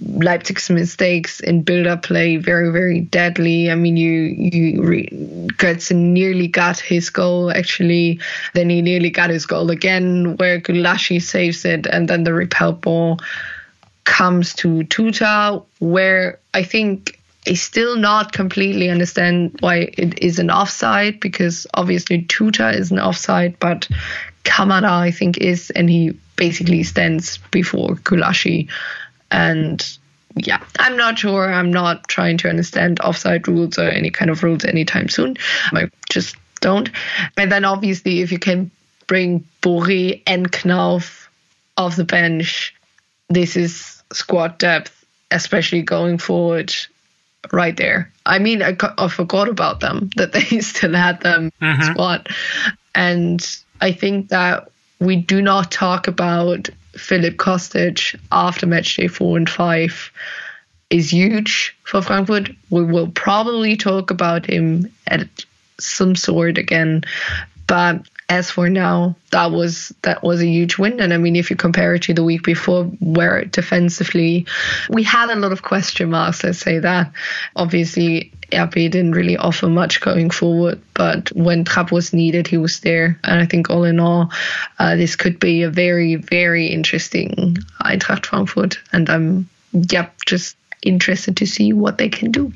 [0.00, 3.70] Leipzig's mistakes in build-up play very, very deadly.
[3.70, 5.48] I mean, you you re-
[5.90, 8.20] nearly got his goal actually.
[8.54, 12.72] Then he nearly got his goal again, where Gulácsi saves it, and then the repel
[12.72, 13.20] ball
[14.04, 20.50] comes to Tuta, where I think I still not completely understand why it is an
[20.50, 23.88] offside because obviously Tuta is an offside, but
[24.44, 28.68] Kamada I think is, and he basically stands before Gulácsi.
[29.30, 29.84] And
[30.36, 31.52] yeah, I'm not sure.
[31.52, 35.36] I'm not trying to understand offside rules or any kind of rules anytime soon.
[35.72, 36.90] I just don't.
[37.36, 38.70] And then obviously, if you can
[39.06, 41.26] bring Borré and Knauf
[41.76, 42.74] off the bench,
[43.28, 46.74] this is squad depth, especially going forward
[47.52, 48.12] right there.
[48.24, 51.92] I mean, I, I forgot about them that they still had them mm-hmm.
[51.92, 52.28] squad.
[52.94, 59.36] And I think that we do not talk about Filip Kostic after match day four
[59.36, 60.10] and five
[60.90, 62.50] is huge for Frankfurt.
[62.70, 65.28] We will probably talk about him at
[65.78, 67.04] some sort again,
[67.66, 71.00] but as for now, that was that was a huge win.
[71.00, 74.46] And I mean, if you compare it to the week before, where defensively
[74.90, 77.12] we had a lot of question marks, let's say that.
[77.54, 82.80] Obviously, RB didn't really offer much going forward, but when Trapp was needed, he was
[82.80, 83.18] there.
[83.24, 84.30] And I think all in all,
[84.78, 88.78] uh, this could be a very, very interesting Eintracht Frankfurt.
[88.92, 92.52] And I'm, yep, just interested to see what they can do.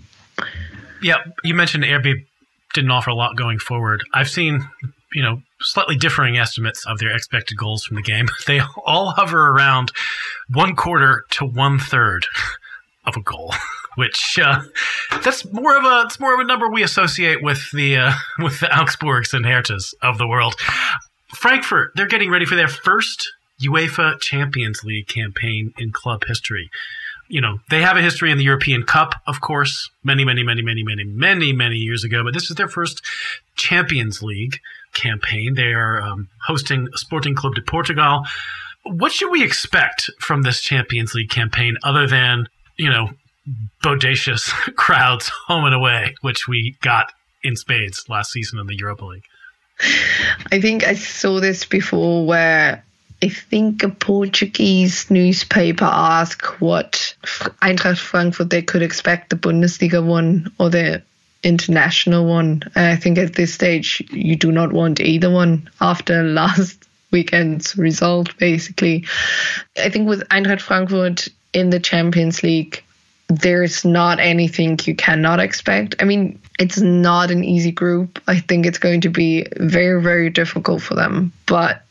[1.02, 2.26] Yeah, you mentioned RB
[2.74, 4.04] didn't offer a lot going forward.
[4.14, 4.68] I've seen,
[5.12, 8.28] you know, slightly differing estimates of their expected goals from the game.
[8.46, 9.92] They all hover around
[10.48, 12.26] one quarter to one third
[13.04, 13.54] of a goal,
[13.96, 14.62] which uh,
[15.22, 18.60] that's more of a it's more of a number we associate with the uh, with
[18.60, 20.54] the Augsburgs and Herthas of the world.
[21.34, 26.70] Frankfurt, they're getting ready for their first UEFA Champions League campaign in club history
[27.30, 30.62] you know, they have a history in the European Cup, of course, many, many, many,
[30.62, 32.24] many, many, many, many years ago.
[32.24, 33.02] But this is their first
[33.54, 34.58] Champions League
[34.94, 35.54] campaign.
[35.54, 38.24] They are um, hosting Sporting Club de Portugal.
[38.82, 43.10] What should we expect from this Champions League campaign other than, you know,
[43.82, 49.04] bodacious crowds home and away, which we got in spades last season in the Europa
[49.04, 49.24] League?
[50.52, 52.84] I think I saw this before where
[53.22, 57.14] I think a Portuguese newspaper asked what
[57.62, 61.02] Eintracht Frankfurt they could expect the Bundesliga one or the
[61.42, 62.62] international one.
[62.74, 68.36] I think at this stage you do not want either one after last weekend's result,
[68.38, 69.06] basically.
[69.76, 72.84] I think with Eintracht Frankfurt in the Champions League,
[73.30, 75.94] there's not anything you cannot expect.
[76.00, 78.20] I mean, it's not an easy group.
[78.26, 81.32] I think it's going to be very, very difficult for them.
[81.46, 81.82] But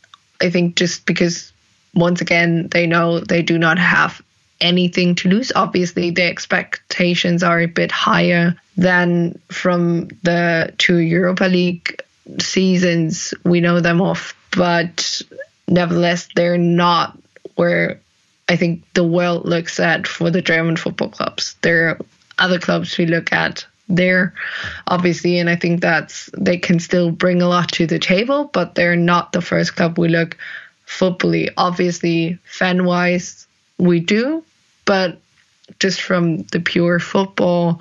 [0.42, 1.50] I think just because
[1.94, 4.20] once again they know they do not have
[4.60, 5.50] anything to lose.
[5.56, 12.02] Obviously, the expectations are a bit higher than from the two Europa League
[12.38, 13.32] seasons.
[13.44, 15.22] We know them off, but
[15.66, 17.18] nevertheless, they're not
[17.54, 18.00] where
[18.50, 21.54] I think the world looks at for the German football clubs.
[21.62, 21.98] There are
[22.40, 24.34] other clubs we look at there,
[24.88, 28.74] obviously, and I think that's they can still bring a lot to the table, but
[28.74, 30.36] they're not the first club we look
[30.84, 31.52] footbally.
[31.56, 33.46] Obviously, fan wise,
[33.78, 34.42] we do,
[34.84, 35.20] but
[35.78, 37.80] just from the pure football,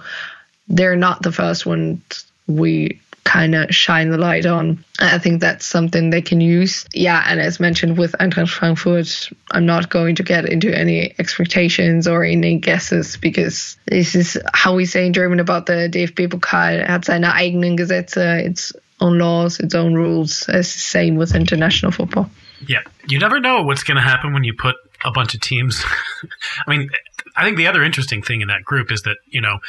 [0.68, 4.84] they're not the first ones we kind of shine the light on.
[5.00, 6.88] I think that's something they can use.
[6.96, 12.08] Yeah, and as mentioned with Eintracht Frankfurt, I'm not going to get into any expectations
[12.08, 16.88] or any guesses because this is how we say in German about the DFB-Pokal.
[16.88, 20.46] hat seine eigenen Gesetze, its own laws, its own rules.
[20.50, 22.32] It's the same with international football.
[22.68, 25.86] Yeah, you never know what's going to happen when you put a bunch of teams.
[26.68, 26.90] I mean,
[27.38, 29.60] I think the other interesting thing in that group is that, you know,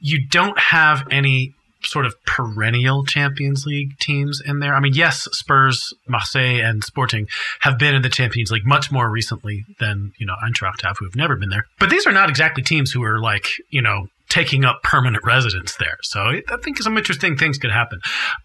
[0.00, 4.74] you don't have any sort of perennial Champions League teams in there.
[4.74, 7.28] I mean, yes, Spurs, Marseille, and Sporting
[7.60, 11.06] have been in the Champions League much more recently than, you know, Eintracht have, who
[11.06, 11.66] have never been there.
[11.78, 15.76] But these are not exactly teams who are like, you know, taking up permanent residence
[15.76, 15.98] there.
[16.02, 18.00] So I think some interesting things could happen.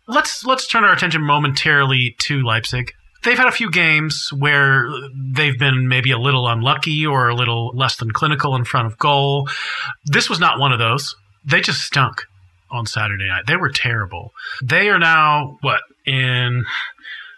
[0.07, 2.91] Let's let's turn our attention momentarily to Leipzig.
[3.23, 7.71] They've had a few games where they've been maybe a little unlucky or a little
[7.75, 9.49] less than clinical in front of goal.
[10.05, 11.15] This was not one of those.
[11.43, 12.25] They just stunk
[12.71, 13.43] on Saturday night.
[13.47, 14.33] They were terrible.
[14.61, 16.65] They are now what in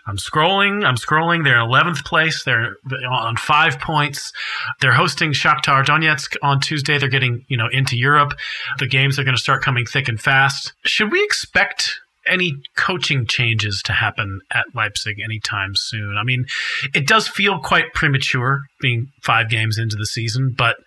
[0.08, 0.86] I'm scrolling.
[0.86, 1.44] I'm scrolling.
[1.44, 2.44] They're 11th place.
[2.44, 2.76] They're
[3.10, 4.32] on five points.
[4.80, 6.98] They're hosting Shakhtar Donetsk on Tuesday.
[6.98, 8.34] They're getting, you know, into Europe.
[8.80, 10.72] The games are going to start coming thick and fast.
[10.86, 16.18] Should we expect any coaching changes to happen at Leipzig anytime soon?
[16.18, 16.46] I mean,
[16.94, 20.78] it does feel quite premature being five games into the season, but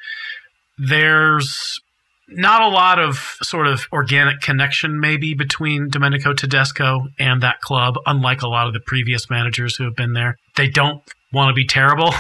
[0.79, 1.79] there's
[2.31, 7.95] not a lot of sort of organic connection maybe between Domenico Tedesco and that club,
[8.07, 10.37] unlike a lot of the previous managers who have been there.
[10.57, 12.13] They don't want to be terrible.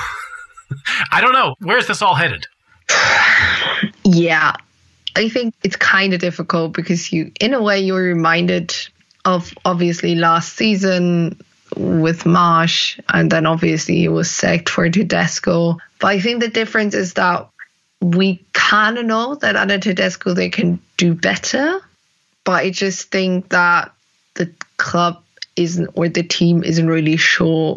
[1.12, 1.55] I don't know.
[1.61, 2.46] Where's this all headed?
[4.05, 4.55] Yeah.
[5.16, 8.75] I think it's kind of difficult because you in a way you're reminded
[9.25, 11.37] of obviously last season
[11.77, 15.79] with Marsch, and then obviously he was sacked for Tedesco.
[15.99, 17.49] But I think the difference is that
[18.00, 21.80] we kind of know that under Tedesco they can do better,
[22.44, 23.92] but I just think that
[24.34, 25.22] the club
[25.57, 27.74] isn't or the team isn't really sure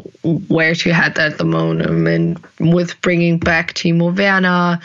[0.47, 2.07] where to head at the moment.
[2.07, 4.79] And with bringing back Timo Werner,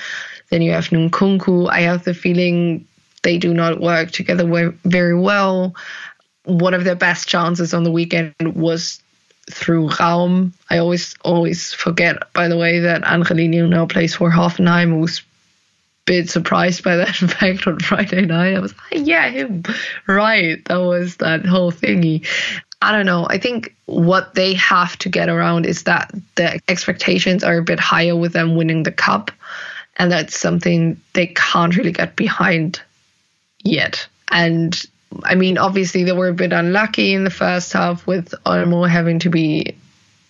[0.50, 1.70] then you have Nkunku.
[1.70, 2.86] I have the feeling
[3.22, 5.74] they do not work together very well.
[6.44, 9.02] one of their best chances on the weekend was
[9.50, 10.52] through Raum.
[10.70, 15.22] I always always forget, by the way, that Angelino now plays for Hoffenheim, who's
[16.08, 18.56] bit surprised by that fact on Friday night.
[18.56, 19.62] I was like, yeah, him.
[20.06, 20.64] Right.
[20.64, 22.26] That was that whole thingy.
[22.80, 23.26] I don't know.
[23.28, 27.78] I think what they have to get around is that the expectations are a bit
[27.78, 29.30] higher with them winning the cup.
[29.96, 32.80] And that's something they can't really get behind
[33.62, 34.08] yet.
[34.30, 34.80] And
[35.24, 39.18] I mean, obviously, they were a bit unlucky in the first half with Olmo having
[39.20, 39.76] to be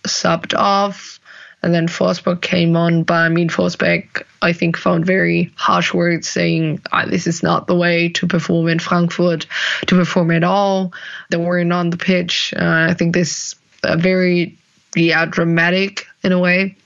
[0.03, 1.18] subbed off.
[1.61, 6.29] And then Forsberg came on, but I mean, Forsberg, I think, found very harsh words
[6.29, 9.45] saying ah, this is not the way to perform in Frankfurt,
[9.87, 10.93] to perform at all.
[11.29, 12.53] They weren't on the pitch.
[12.55, 14.57] Uh, I think this uh, very,
[14.95, 16.77] yeah, dramatic in a way.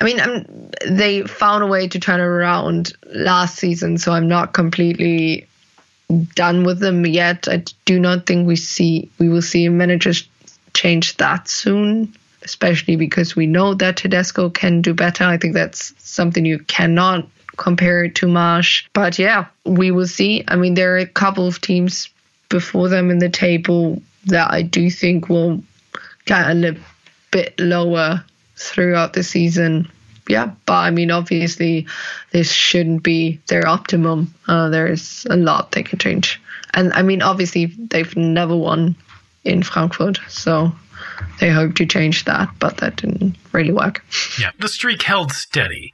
[0.00, 4.52] I mean, I'm, they found a way to turn around last season, so I'm not
[4.52, 5.46] completely
[6.34, 7.46] done with them yet.
[7.48, 10.12] I do not think we see we will see a manager
[10.74, 12.14] change that soon,
[12.44, 15.24] especially because we know that Tedesco can do better.
[15.24, 18.84] I think that's something you cannot compare to Marsch.
[18.92, 20.44] But yeah, we will see.
[20.48, 22.08] I mean, there are a couple of teams
[22.48, 25.62] before them in the table that I do think will
[26.24, 26.82] get a little
[27.30, 28.24] bit lower
[28.56, 29.90] throughout the season
[30.28, 31.86] yeah, but I mean, obviously,
[32.30, 34.32] this shouldn't be their optimum.
[34.46, 36.40] Uh, there's a lot they can change,
[36.74, 38.96] and I mean, obviously, they've never won
[39.44, 40.72] in Frankfurt, so
[41.40, 44.04] they hoped to change that, but that didn't really work.
[44.40, 45.92] Yeah, the streak held steady.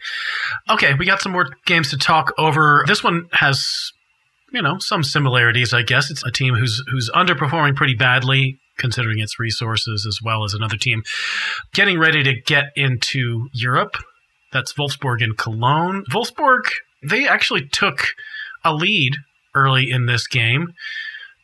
[0.70, 2.84] Okay, we got some more games to talk over.
[2.86, 3.92] This one has,
[4.52, 6.10] you know, some similarities, I guess.
[6.10, 10.76] It's a team who's who's underperforming pretty badly considering its resources as well as another
[10.76, 11.02] team
[11.74, 13.96] getting ready to get into Europe
[14.52, 16.04] that's Wolfsburg and Cologne.
[16.10, 16.62] Wolfsburg,
[17.02, 18.08] they actually took
[18.64, 19.16] a lead
[19.54, 20.74] early in this game,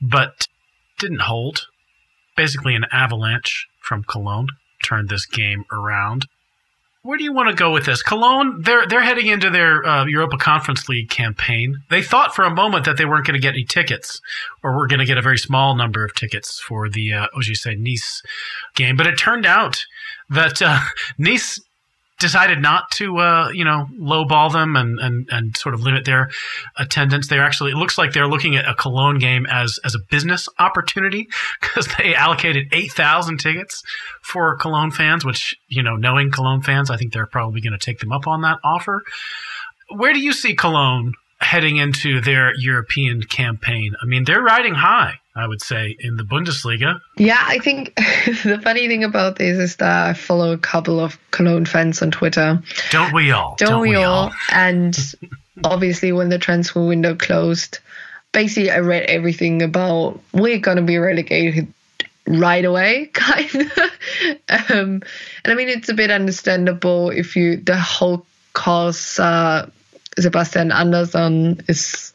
[0.01, 0.49] but
[0.99, 1.67] didn't hold.
[2.37, 4.49] Basically, an avalanche from Cologne
[4.85, 6.27] turned this game around.
[7.03, 8.03] Where do you want to go with this?
[8.03, 11.83] Cologne, they're they're heading into their uh, Europa Conference League campaign.
[11.91, 14.23] They thought for a moment that they weren't going to get any tickets,
[14.63, 17.79] or were going to get a very small number of tickets for the uh, OGC
[17.79, 18.23] Nice
[18.75, 18.97] game.
[18.97, 19.85] But it turned out
[20.31, 20.81] that uh,
[21.19, 21.61] Nice
[22.25, 26.31] decided not to, uh, you know, lowball them and, and, and sort of limit their
[26.79, 27.29] attendance.
[27.29, 30.49] They're actually, it looks like they're looking at a Cologne game as, as a business
[30.59, 31.29] opportunity
[31.61, 33.83] because they allocated 8,000 tickets
[34.23, 37.85] for Cologne fans, which, you know, knowing Cologne fans, I think they're probably going to
[37.85, 39.03] take them up on that offer.
[39.91, 41.13] Where do you see Cologne
[41.45, 43.95] heading into their European campaign?
[44.03, 45.21] I mean, they're riding high.
[45.37, 47.01] I would say, in the Bundesliga.
[47.17, 47.97] Yeah, I think
[48.45, 52.13] the funny thing about this is that I follow a couple of Cologne fans on
[52.13, 52.63] Twitter.
[52.91, 53.57] Don't we all?
[53.59, 54.27] Don't, Don't we, we, all?
[54.27, 54.33] all?
[54.53, 54.97] And
[55.65, 57.81] obviously, when the transfer window closed,
[58.31, 61.67] basically, I read everything about we're going to be relegated
[62.29, 64.71] right away, kind of.
[64.71, 65.03] um,
[65.45, 69.69] and I mean, it's a bit understandable if you, the whole cause, uh,
[70.19, 72.13] Sebastian Andersson is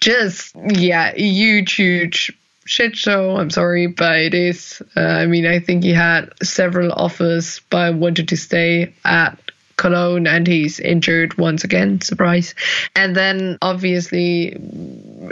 [0.00, 3.36] just yeah, huge, huge shit show.
[3.36, 4.82] I'm sorry, but it is.
[4.96, 9.38] Uh, I mean, I think he had several offers, but wanted to stay at
[9.76, 12.00] Cologne and he's injured once again.
[12.00, 12.54] Surprise.
[12.94, 14.56] And then obviously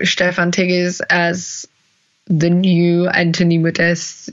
[0.01, 1.67] Steffen Tigges as
[2.27, 4.31] the new Anthony Modeste.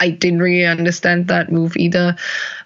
[0.00, 2.16] I didn't really understand that move either.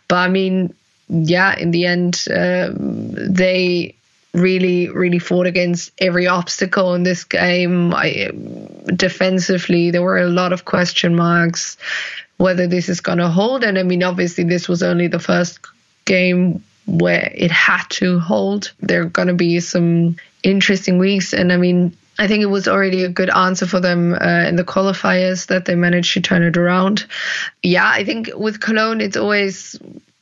[0.06, 0.74] But I mean,
[1.08, 3.94] yeah, in the end, uh, they
[4.34, 7.94] really, really fought against every obstacle in this game.
[7.94, 8.30] I,
[8.86, 11.76] defensively, there were a lot of question marks
[12.36, 13.64] whether this is going to hold.
[13.64, 15.58] And I mean, obviously, this was only the first
[16.04, 18.72] game where it had to hold.
[18.80, 21.34] There are going to be some interesting weeks.
[21.34, 24.56] And I mean, I think it was already a good answer for them uh, in
[24.56, 27.06] the qualifiers that they managed to turn it around.
[27.62, 29.78] Yeah, I think with Cologne, it's always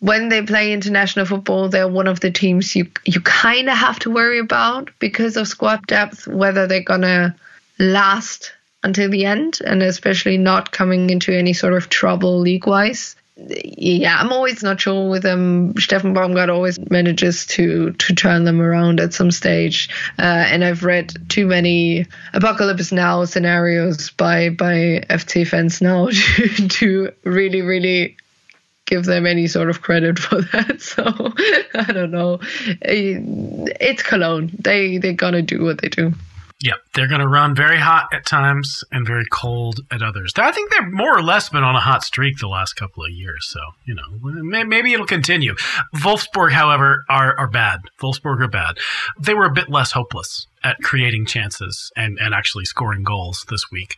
[0.06, 3.98] when they play international football, they're one of the teams you you kind of have
[3.98, 7.34] to worry about because of squad depth, whether they're gonna
[7.80, 8.52] last
[8.84, 13.16] until the end, and especially not coming into any sort of trouble league wise.
[13.36, 15.74] Yeah, I'm always not sure with them.
[15.74, 19.90] Steffen Baumgart always manages to to turn them around at some stage,
[20.20, 26.68] uh, and I've read too many apocalypse now scenarios by by FC fans now to,
[26.68, 28.16] to really really
[28.86, 30.80] give them any sort of credit for that.
[30.80, 31.02] So
[31.74, 32.38] I don't know.
[32.80, 34.50] It's Cologne.
[34.58, 36.12] They they're gonna do what they do.
[36.60, 40.32] Yep, they're going to run very hot at times and very cold at others.
[40.38, 43.10] I think they're more or less been on a hot streak the last couple of
[43.10, 45.54] years, so you know maybe it'll continue.
[45.96, 47.80] Wolfsburg, however, are are bad.
[48.00, 48.78] Wolfsburg are bad.
[49.20, 53.70] They were a bit less hopeless at creating chances and, and actually scoring goals this
[53.70, 53.94] week,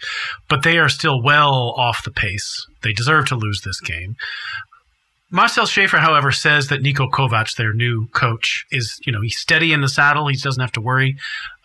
[0.49, 2.67] but they are still well off the pace.
[2.83, 4.17] They deserve to lose this game.
[5.31, 9.73] Marcel Schäfer, however, says that Niko Kovac, their new coach, is, you know, he's steady
[9.73, 10.29] in the saddle.
[10.29, 11.17] He doesn't have to worry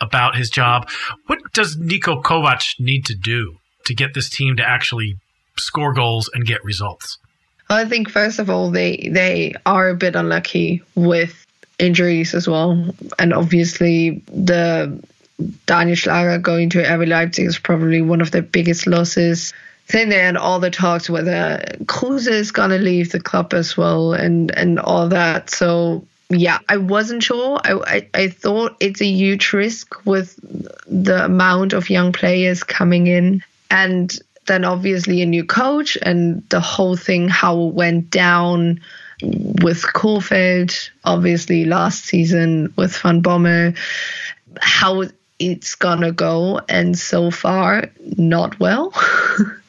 [0.01, 0.89] about his job.
[1.27, 5.17] What does Niko Kovac need to do to get this team to actually
[5.57, 7.17] score goals and get results?
[7.69, 11.45] I think first of all they they are a bit unlucky with
[11.79, 15.01] injuries as well, and obviously the
[15.65, 19.53] Daniel Schlager going to RB Leipzig is probably one of their biggest losses
[19.87, 24.13] then they had all the talks whether Kruse is gonna leave the club as well
[24.13, 25.49] and and all that.
[25.49, 27.59] So yeah, I wasn't sure.
[27.63, 30.39] I, I, I thought it's a huge risk with
[30.87, 36.59] the amount of young players coming in and then obviously a new coach and the
[36.59, 38.81] whole thing how it went down
[39.21, 43.77] with Kohfeldt, obviously last season with Van Bommel,
[44.59, 45.05] how
[45.39, 48.93] it's gonna go, and so far, not well.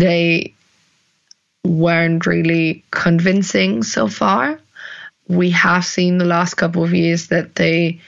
[0.00, 0.54] they
[1.64, 4.58] weren't really convincing so far.
[5.28, 8.00] We have seen the last couple of years that they,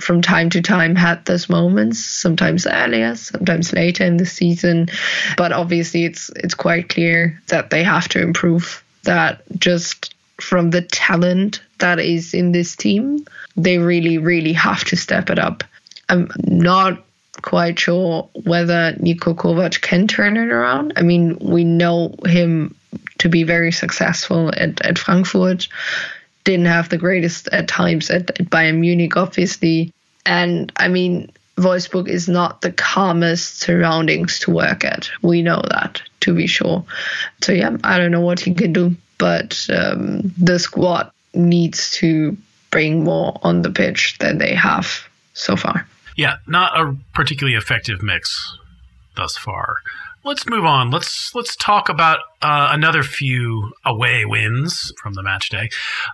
[0.00, 1.98] from time to time, had those moments.
[1.98, 4.88] Sometimes earlier, sometimes later in the season,
[5.36, 8.82] but obviously, it's it's quite clear that they have to improve.
[9.02, 13.26] That just from the talent that is in this team,
[13.56, 15.64] they really, really have to step it up.
[16.08, 17.04] I'm not
[17.42, 20.94] quite sure whether Niko Kovac can turn it around.
[20.96, 22.74] I mean, we know him
[23.18, 25.68] to be very successful at, at Frankfurt.
[26.44, 29.92] Didn't have the greatest at times at, at Bayern Munich, obviously.
[30.26, 35.10] And I mean, Wolfsburg is not the calmest surroundings to work at.
[35.22, 36.84] We know that, to be sure.
[37.42, 42.36] So, yeah, I don't know what he can do, but um, the squad needs to
[42.70, 45.86] bring more on the pitch than they have so far.
[46.16, 48.56] Yeah, not a particularly effective mix
[49.16, 49.76] thus far.
[50.24, 50.90] Let's move on.
[50.90, 55.68] Let's let's talk about uh, another few away wins from the match day.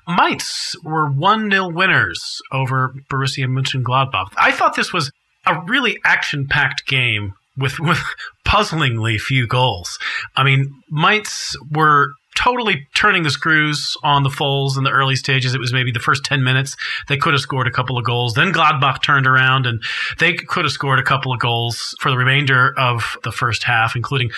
[0.06, 4.28] Mainz were one 0 winners over Borussia Mönchengladbach.
[4.38, 5.12] I thought this was
[5.44, 8.02] a really action packed game with with
[8.46, 9.98] puzzlingly few goals.
[10.34, 15.54] I mean, Mainz were totally turning the screws on the Foals in the early stages.
[15.54, 16.76] It was maybe the first 10 minutes.
[17.08, 18.34] They could have scored a couple of goals.
[18.34, 19.82] Then Gladbach turned around and
[20.20, 23.96] they could have scored a couple of goals for the remainder of the first half,
[23.96, 24.30] including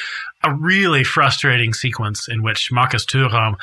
[0.43, 3.57] a really frustrating sequence in which Marcus Thuram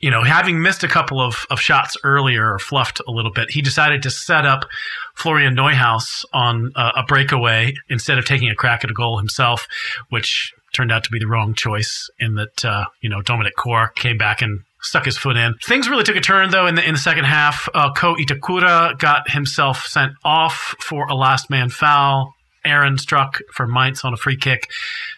[0.00, 3.50] you know, having missed a couple of, of shots earlier or fluffed a little bit,
[3.50, 4.66] he decided to set up
[5.14, 9.66] Florian Neuhaus on a, a breakaway instead of taking a crack at a goal himself,
[10.10, 13.88] which turned out to be the wrong choice in that, uh, you know, Dominik Kohr
[13.94, 15.54] came back and stuck his foot in.
[15.64, 17.68] Things really took a turn though in the in the second half.
[17.74, 22.34] Uh, Ko Itakura got himself sent off for a last man foul.
[22.64, 24.68] Aaron struck for Mainz on a free kick.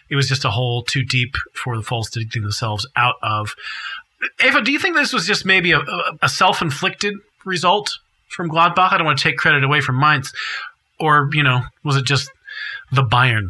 [0.09, 3.55] It was just a hole too deep for the Foals to dig themselves out of.
[4.43, 5.81] Eva, do you think this was just maybe a,
[6.21, 7.97] a self inflicted result
[8.27, 8.93] from Gladbach?
[8.93, 10.31] I don't want to take credit away from Mainz.
[10.99, 12.29] Or, you know, was it just
[12.91, 13.49] the Bayern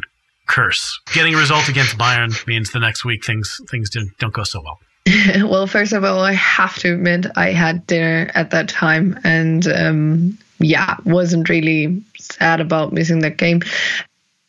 [0.50, 1.00] curse.
[1.14, 4.60] Getting a result against Bayern means the next week things things don't, don't go so
[4.62, 4.78] well.
[5.48, 9.66] well, first of all, I have to admit I had dinner at that time, and
[9.68, 13.62] um, yeah, wasn't really sad about missing that game.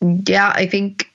[0.00, 1.08] Yeah, I think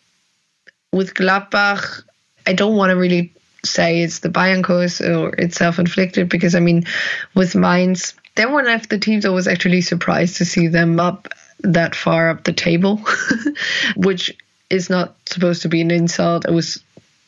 [0.91, 2.03] with Gladbach,
[2.47, 3.31] I don't want to really
[3.63, 6.85] say it's the Bayern curse or it's self-inflicted because I mean,
[7.35, 11.27] with Mainz, they're one of the teams I was actually surprised to see them up
[11.61, 13.01] that far up the table,
[13.95, 14.35] which
[14.69, 16.45] is not supposed to be an insult.
[16.45, 16.83] It was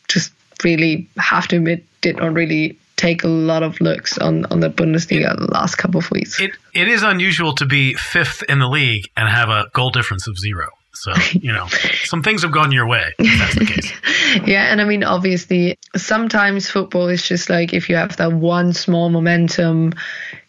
[0.08, 0.32] just
[0.64, 4.70] really have to admit did not really take a lot of looks on, on the
[4.70, 6.40] Bundesliga the last couple of weeks.
[6.40, 10.28] It it is unusual to be fifth in the league and have a goal difference
[10.28, 10.68] of zero.
[10.94, 11.68] So, you know,
[12.04, 13.14] some things have gone your way.
[13.18, 13.92] that's the case.
[14.46, 14.72] yeah.
[14.72, 19.10] And I mean, obviously, sometimes football is just like if you have that one small
[19.10, 19.94] momentum,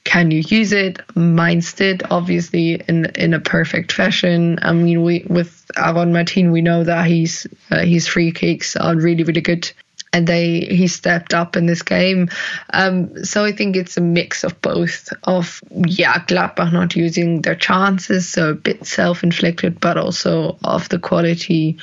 [0.04, 1.00] can you use it?
[1.14, 4.58] Mainz did, obviously, in in a perfect fashion.
[4.62, 8.96] I mean, we with Aaron Martin, we know that he's uh, his free kicks are
[8.96, 9.70] really, really good
[10.12, 12.30] and they he stepped up in this game.
[12.72, 15.12] Um, so I think it's a mix of both.
[15.24, 20.98] Of yeah, Gladbach not using their chances, so a bit self-inflicted, but also of the
[20.98, 21.78] quality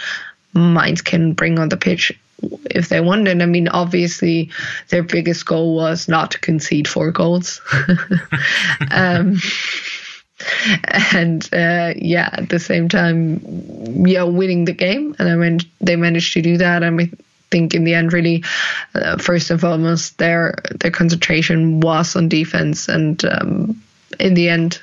[0.53, 2.97] Mainz can bring on the pitch if they.
[2.97, 4.51] And I mean, obviously,
[4.89, 7.61] their biggest goal was not to concede four goals.
[8.91, 9.38] um,
[11.11, 13.39] and uh, yeah, at the same time,
[14.05, 15.15] yeah, winning the game.
[15.19, 16.77] And I mean, they managed to do that.
[16.77, 17.17] And I mean,
[17.49, 18.43] think in the end, really,
[18.93, 23.81] uh, first and foremost, their their concentration was on defense, and um,
[24.19, 24.81] in the end,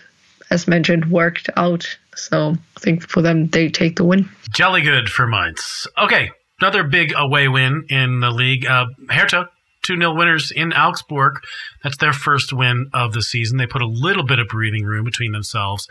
[0.50, 1.98] as mentioned, worked out.
[2.16, 4.28] So I think for them, they take the win.
[4.52, 5.86] Jolly good for Mainz.
[5.98, 6.30] Okay,
[6.64, 8.64] another big away win in the league.
[8.64, 9.50] Uh, Hertha
[9.82, 11.34] 2 0 winners in Augsburg.
[11.82, 13.58] That's their first win of the season.
[13.58, 15.86] They put a little bit of breathing room between themselves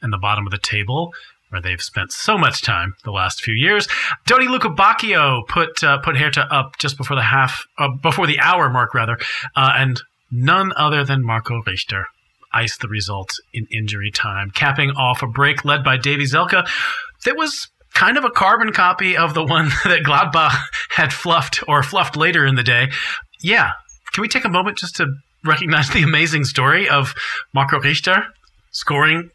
[0.00, 1.12] and the bottom of the table.
[1.50, 3.86] Where they've spent so much time the last few years.
[4.26, 8.70] Dodi Lukébakio put uh, put Hertha up just before the half, uh, before the hour
[8.70, 9.18] mark rather,
[9.56, 12.06] uh, and none other than Marco Richter
[12.52, 16.66] iced the result in injury time, capping off a break led by Davie Selke.
[17.24, 20.56] That was kind of a carbon copy of the one that Gladbach
[20.90, 22.90] had fluffed or fluffed later in the day.
[23.40, 23.72] Yeah.
[24.12, 25.06] Can we take a moment just to
[25.44, 27.12] recognize the amazing story of
[27.52, 28.24] Marco Richter
[28.70, 29.30] scoring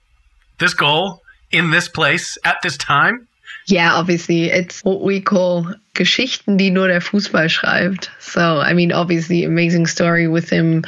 [0.59, 3.27] this goal in this place at this time?
[3.65, 8.09] Yeah, obviously, it's what we call Geschichten, die nur der Fußball schreibt.
[8.19, 10.83] So, I mean, obviously, amazing story with him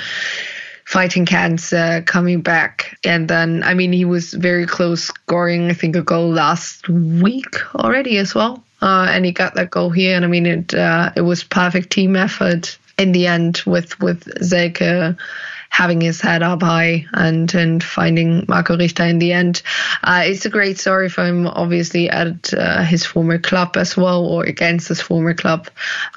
[0.86, 2.98] fighting cancer, coming back.
[3.04, 7.76] And then, I mean, he was very close scoring, I think, a goal last week
[7.76, 8.64] already as well.
[8.82, 10.16] Uh, and he got that goal here.
[10.16, 14.26] And I mean, it uh, it was perfect team effort in the end with, with
[14.42, 15.18] Selke
[15.70, 19.62] having his head up high and and finding Marco Richter in the end.
[20.04, 24.26] Uh, it's a great story for him, obviously at uh, his former club as well,
[24.26, 25.68] or against his former club.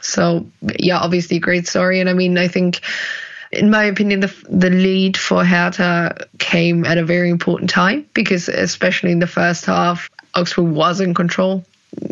[0.01, 0.47] So
[0.79, 1.99] yeah, obviously great story.
[1.99, 2.83] And I mean, I think
[3.53, 8.49] in my opinion, the, the lead for Hertha came at a very important time because,
[8.49, 11.65] especially in the first half, Augsburg was in control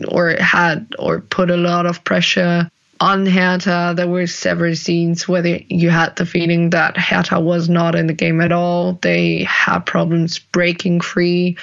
[0.09, 2.71] or had or put a lot of pressure
[3.01, 3.93] on Hertha.
[3.97, 8.07] There were several scenes where they, you had the feeling that Hertha was not in
[8.07, 8.95] the game at all.
[8.95, 11.59] They had problems breaking free.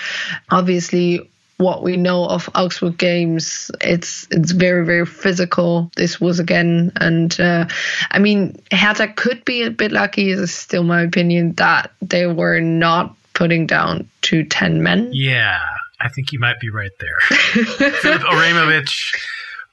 [0.50, 5.92] Obviously, what we know of Augsburg games, it's it's very very physical.
[5.96, 7.68] This was again, and uh,
[8.12, 10.32] I mean Hertha could be a bit lucky.
[10.32, 15.10] Is still my opinion that they were not putting down to ten men.
[15.14, 15.60] Yeah,
[16.00, 17.20] I think you might be right there.
[18.02, 19.16] Filip Uremović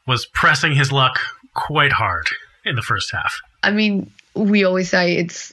[0.07, 1.18] was pressing his luck
[1.55, 2.26] quite hard
[2.64, 3.41] in the first half.
[3.62, 5.53] I mean, we always say it's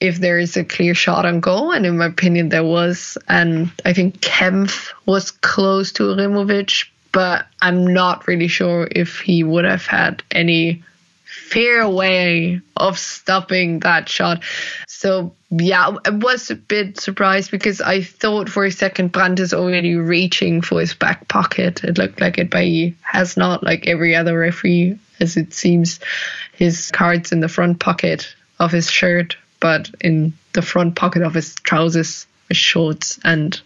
[0.00, 3.18] if there is a clear shot on goal, and in my opinion, there was.
[3.28, 9.42] And I think Kempf was close to Uremović, but I'm not really sure if he
[9.42, 10.84] would have had any
[11.24, 14.42] fair way of stopping that shot.
[14.86, 19.54] So yeah, I was a bit surprised because I thought for a second Brandt is
[19.54, 21.82] already reaching for his back pocket.
[21.84, 26.00] It looked like it, but he has not, like every other referee, as it seems,
[26.52, 31.34] his cards in the front pocket of his shirt but in the front pocket of
[31.34, 33.18] his trousers, his shorts.
[33.24, 33.60] And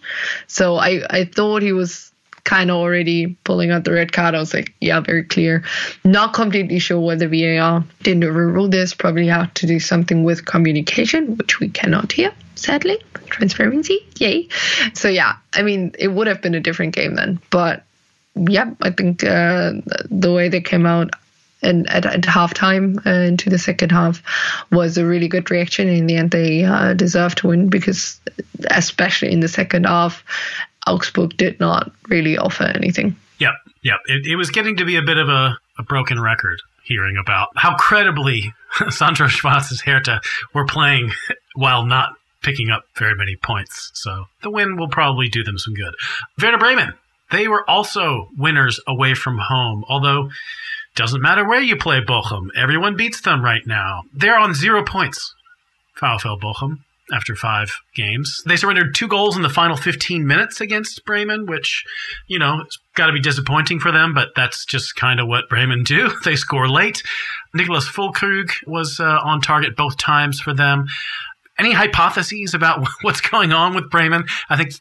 [0.47, 2.13] so I, I thought he was
[2.45, 4.35] kind of already pulling out the red card.
[4.35, 5.65] I was like, yeah, very clear.
[6.05, 8.95] Not completely sure whether VAR didn't overrule this.
[8.95, 13.01] Probably had to do something with communication, which we cannot hear, sadly.
[13.27, 14.49] Transparency, yay.
[14.95, 17.41] So yeah, I mean, it would have been a different game then.
[17.51, 17.85] But
[18.35, 19.73] yeah, I think uh,
[20.11, 21.11] the way they came out,
[21.63, 24.23] and at, at halftime uh, into the second half
[24.71, 25.89] was a really good reaction.
[25.89, 28.21] In the end, they uh, deserved to win because,
[28.71, 30.25] especially in the second half,
[30.87, 33.17] Augsburg did not really offer anything.
[33.39, 33.99] Yep, yep.
[34.07, 37.49] It, it was getting to be a bit of a, a broken record hearing about
[37.57, 38.53] how credibly
[38.91, 40.21] Sandro Schwarz's Hertha
[40.53, 41.13] were playing
[41.55, 43.91] while not picking up very many points.
[43.95, 45.95] So the win will probably do them some good.
[46.41, 46.95] Werder Bremen,
[47.31, 50.31] they were also winners away from home, although
[50.95, 52.49] doesn't matter where you play Bochum.
[52.57, 54.03] Everyone beats them right now.
[54.13, 55.35] They're on zero points.
[55.97, 56.79] VfL Bochum
[57.13, 58.43] after five games.
[58.47, 61.85] They surrendered two goals in the final 15 minutes against Bremen, which,
[62.27, 65.49] you know, it's got to be disappointing for them, but that's just kind of what
[65.49, 66.11] Bremen do.
[66.25, 67.03] They score late.
[67.57, 70.87] Niclas Füllkrug was uh, on target both times for them.
[71.59, 74.25] Any hypotheses about what's going on with Bremen?
[74.49, 74.73] I think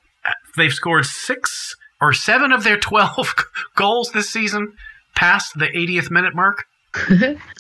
[0.56, 3.36] they've scored six or seven of their 12
[3.76, 4.74] goals this season
[5.16, 6.66] past the 80th minute mark?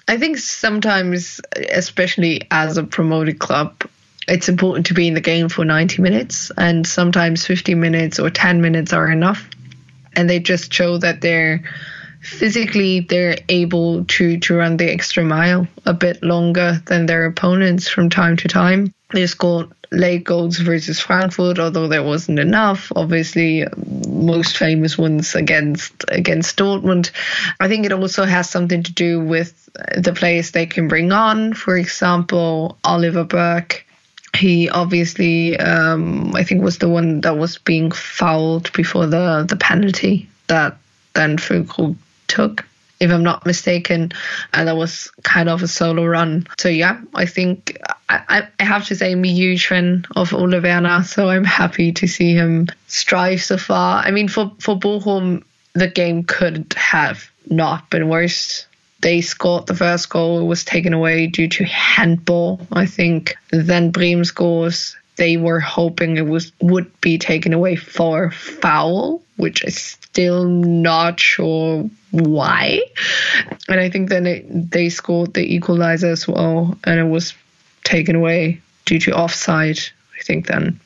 [0.07, 1.39] I think sometimes,
[1.71, 3.83] especially as a promoted club,
[4.27, 8.29] it's important to be in the game for 90 minutes, and sometimes 50 minutes or
[8.29, 9.49] 10 minutes are enough.
[10.13, 11.63] And they just show that they're
[12.21, 17.87] physically they're able to to run the extra mile a bit longer than their opponents
[17.87, 18.93] from time to time.
[19.11, 22.91] They scored late goals versus Frankfurt, although there wasn't enough.
[22.95, 23.65] Obviously,
[24.21, 27.11] most famous ones against against Dortmund.
[27.59, 31.53] I think it also has something to do with the players they can bring on.
[31.53, 33.85] For example, Oliver Burke
[34.35, 39.57] He obviously, um, I think, was the one that was being fouled before the the
[39.57, 40.77] penalty that
[41.13, 41.95] then Füllkrug
[42.27, 42.65] took
[43.01, 44.11] if I'm not mistaken.
[44.53, 46.47] And that was kind of a solo run.
[46.57, 47.77] So yeah, I think
[48.07, 50.51] I, I have to say I'm a huge fan of Ole.
[51.03, 54.03] So I'm happy to see him strive so far.
[54.03, 55.43] I mean, for, for Bochum,
[55.73, 58.67] the game could have not been worse.
[59.01, 60.39] They scored the first goal.
[60.39, 63.35] It was taken away due to handball, I think.
[63.49, 64.95] Then Bremen scores.
[65.21, 71.19] They were hoping it was would be taken away for foul, which is still not
[71.19, 72.81] sure why.
[73.69, 77.35] And I think then it, they scored the equalizer as well, and it was
[77.83, 79.77] taken away due to offside.
[80.19, 80.79] I think then.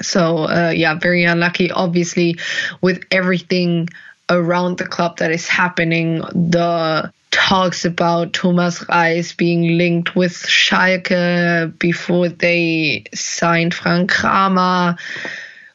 [0.00, 1.70] So uh, yeah, very unlucky.
[1.70, 2.38] Obviously,
[2.80, 3.90] with everything
[4.30, 6.20] around the club that is happening,
[6.52, 14.96] the talks about Thomas Reis being linked with Schalke before they signed Frank Kramer,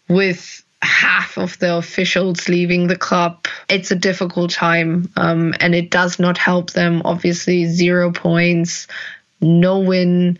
[0.10, 3.48] with half of the officials leaving the club.
[3.70, 7.02] It's a difficult time, um, and it does not help them.
[7.06, 8.88] Obviously, zero points,
[9.40, 10.40] no win.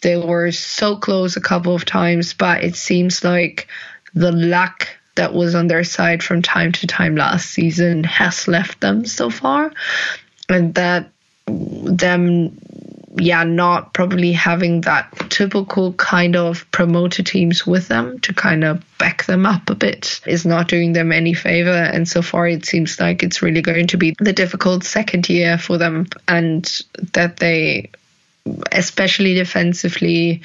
[0.00, 3.68] They were so close a couple of times, but it seems like
[4.14, 8.80] the luck that was on their side from time to time last season has left
[8.80, 9.70] them so far,
[10.52, 11.10] and that
[11.48, 12.58] them
[13.16, 18.82] yeah, not probably having that typical kind of promoter teams with them to kind of
[18.98, 21.70] back them up a bit is not doing them any favor.
[21.70, 25.58] And so far, it seems like it's really going to be the difficult second year
[25.58, 26.64] for them, and
[27.12, 27.90] that they,
[28.72, 30.40] especially defensively,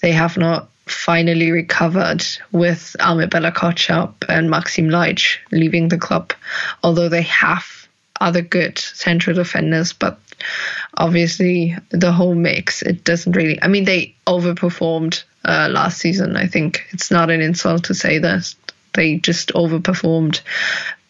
[0.00, 6.32] they have not finally recovered with Armel Bella-Kotchap and Maxim Leitsch leaving the club,
[6.82, 7.83] although they have
[8.24, 10.18] other good central defenders, but
[10.96, 16.46] obviously the whole mix it doesn't really i mean they overperformed uh, last season i
[16.46, 18.54] think it's not an insult to say that
[18.92, 20.40] they just overperformed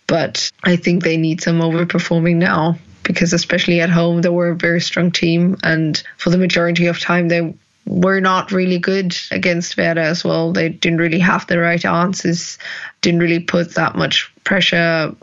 [0.06, 4.56] but i think they need some overperforming now because especially at home they were a
[4.56, 7.54] very strong team and for the majority of time they
[7.86, 10.52] were not really good against Werder as well.
[10.52, 12.56] They didn't really have the right answers,
[13.02, 15.14] didn't really put that much pressure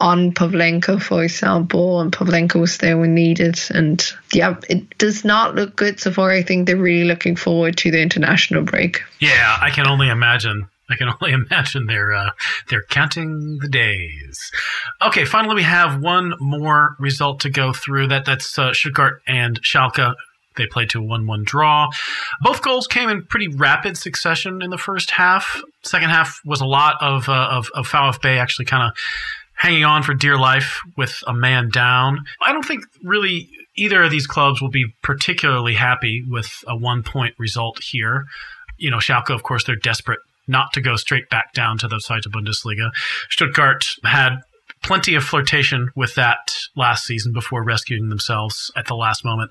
[0.00, 3.58] on Pavlenka, for example, and Pavlenka was there when needed.
[3.70, 6.30] And yeah, it does not look good so far.
[6.30, 9.02] I think they're really looking forward to the international break.
[9.20, 10.68] Yeah, I can only imagine.
[10.90, 12.30] I can only imagine they're uh,
[12.68, 14.50] they're counting the days.
[15.02, 18.08] Okay, finally we have one more result to go through.
[18.08, 20.14] That that's uh, Stuttgart and Schalke.
[20.56, 21.88] They played to a one-one draw.
[22.40, 25.60] Both goals came in pretty rapid succession in the first half.
[25.82, 28.96] Second half was a lot of uh, of, of VfB actually kind of
[29.56, 32.24] hanging on for dear life with a man down.
[32.42, 37.02] I don't think really either of these clubs will be particularly happy with a one
[37.02, 38.24] point result here.
[38.78, 41.96] You know, Schalke, of course, they're desperate not to go straight back down to the
[41.96, 42.90] Zweite Bundesliga.
[43.30, 44.40] Stuttgart had
[44.82, 49.50] plenty of flirtation with that last season before rescuing themselves at the last moment.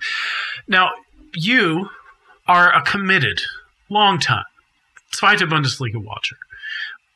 [0.67, 0.91] Now,
[1.33, 1.89] you
[2.47, 3.41] are a committed,
[3.89, 4.45] long time
[5.11, 6.37] Zweite Bundesliga watcher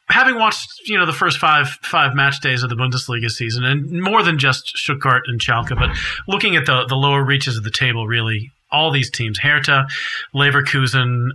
[0.10, 4.02] having watched you know the first five five match days of the Bundesliga season, and
[4.02, 5.96] more than just Stuttgart and Schalke, but
[6.28, 9.88] looking at the the lower reaches of the table, really all these teams: Hertha,
[10.34, 11.30] Leverkusen,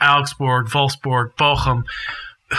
[0.00, 1.84] Augsburg, Wolfsburg, Bochum.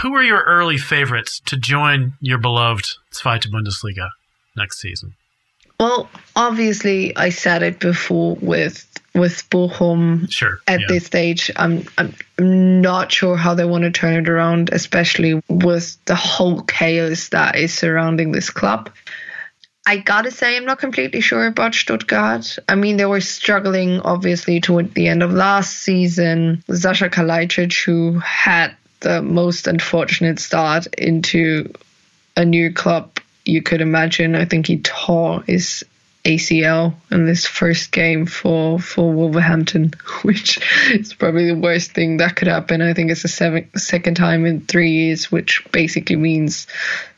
[0.02, 4.10] Who are your early favorites to join your beloved Zweite Bundesliga
[4.56, 5.16] next season?
[5.80, 10.32] Well, obviously, I said it before with with Bochum.
[10.32, 10.60] Sure.
[10.68, 10.88] At yeah.
[10.88, 15.98] this stage, I'm I'm not sure how they want to turn it around, especially with
[16.06, 18.90] the whole chaos that is surrounding this club.
[19.86, 22.60] I gotta say, I'm not completely sure about Stuttgart.
[22.68, 26.64] I mean, they were struggling obviously toward the end of last season.
[26.72, 31.74] Sasha Kalajdzic, who had the most unfortunate start into
[32.36, 34.36] a new club you could imagine.
[34.36, 35.84] I think he tore his
[36.26, 39.94] ACL in this first game for for Wolverhampton,
[40.24, 40.60] which
[40.92, 42.82] is probably the worst thing that could happen.
[42.82, 46.68] I think it's the seven, second time in three years, which basically means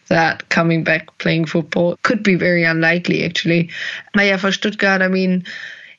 [0.07, 3.69] that coming back playing football could be very unlikely, actually.
[4.13, 5.45] But yeah, for Stuttgart, I mean,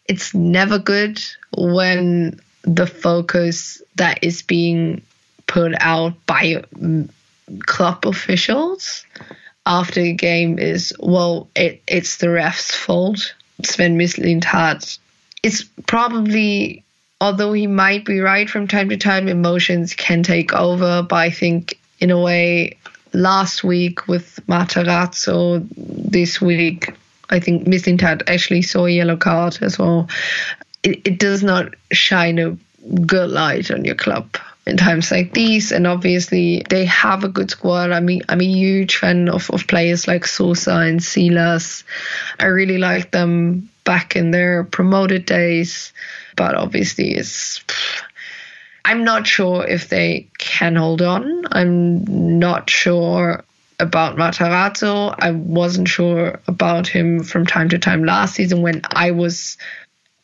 [0.07, 1.21] it's never good
[1.57, 5.03] when the focus that is being
[5.47, 7.09] put out by mm,
[7.67, 9.05] club officials
[9.67, 13.35] after the game is, well, it, it's the ref's fault.
[13.63, 14.99] Sven Mislintat.
[15.43, 16.85] It's probably,
[17.21, 21.03] although he might be right from time to time, emotions can take over.
[21.03, 22.77] But I think, in a way,
[23.13, 26.95] last week with Matarazzo, this week,
[27.31, 30.09] I think Mislintat actually saw a yellow card as well.
[30.83, 32.57] It, it does not shine a
[33.07, 34.37] good light on your club
[34.67, 35.73] in times like these.
[35.73, 37.91] And obviously, they have a good squad.
[37.91, 41.85] I mean, I'm a huge fan of, of players like Sosa and Silas.
[42.39, 45.93] I really like them back in their promoted days,
[46.37, 47.63] but obviously, it's.
[48.85, 51.45] I'm not sure if they can hold on.
[51.53, 53.45] I'm not sure
[53.79, 55.15] about Matarazzo.
[55.19, 59.57] I wasn't sure about him from time to time last season when I was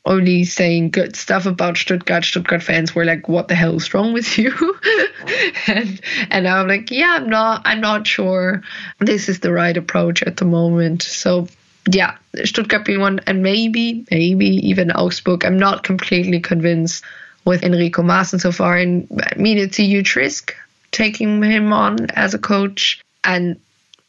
[0.09, 2.25] only saying good stuff about Stuttgart.
[2.25, 4.53] Stuttgart fans were like, "What the hell is wrong with you?"
[5.67, 6.01] and
[6.31, 7.63] and I'm like, "Yeah, I'm not.
[7.65, 8.63] I'm not sure
[8.99, 11.47] this is the right approach at the moment." So
[11.91, 15.45] yeah, Stuttgart being one, and maybe maybe even Augsburg.
[15.45, 17.05] I'm not completely convinced
[17.45, 20.55] with Enrico Maaßen so far, and I mean it's a huge risk
[20.91, 23.61] taking him on as a coach, and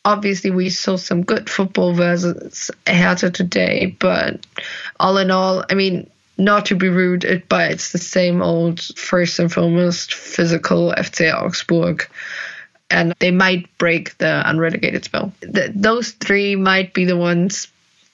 [0.06, 4.45] obviously we saw some good football versus Hertha today, but
[5.00, 9.39] all in all, I mean, not to be rude, but it's the same old first
[9.39, 12.08] and foremost physical FC Augsburg.
[12.89, 15.32] And they might break the unrelegated spell.
[15.41, 17.68] Those three might be the ones.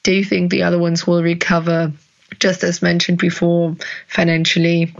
[0.03, 1.93] Do you think the other ones will recover?
[2.39, 3.77] Just as mentioned before,
[4.07, 4.93] financially,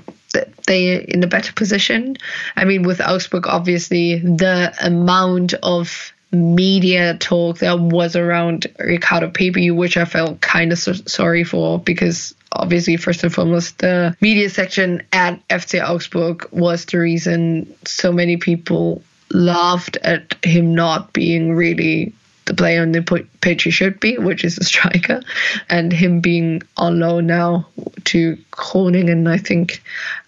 [0.65, 2.15] they're in a better position.
[2.55, 9.71] I mean, with Augsburg, obviously, the amount of media talk that was around Ricardo Pepi,
[9.71, 14.49] which I felt kind of so- sorry for because obviously, first and foremost, the media
[14.49, 21.53] section at FC Augsburg was the reason so many people laughed at him not being
[21.53, 22.13] really
[22.45, 25.21] the player on the pitch he should be, which is a striker,
[25.69, 27.67] and him being on loan now
[28.05, 29.27] to Groningen.
[29.27, 29.81] I think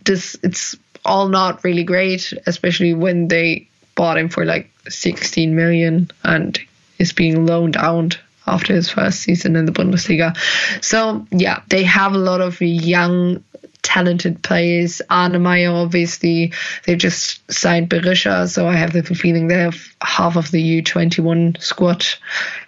[0.03, 3.67] this it's all not really great, especially when they
[3.97, 6.57] bought him for like 16 million and
[6.99, 10.37] is being loaned out after his first season in the Bundesliga.
[10.81, 13.43] So yeah, they have a lot of young
[13.81, 15.01] talented players.
[15.09, 16.53] Arne Maier, obviously,
[16.85, 21.61] they've just signed Berisha, so I have the feeling they have half of the U21
[21.61, 22.05] squad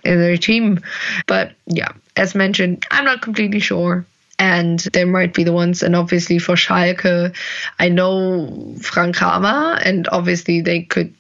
[0.03, 0.81] in their team.
[1.27, 4.05] But yeah, as mentioned, I'm not completely sure
[4.39, 5.83] and there might be the ones.
[5.83, 7.35] And obviously for Schalke,
[7.77, 11.13] I know Frank Kramer, and obviously they could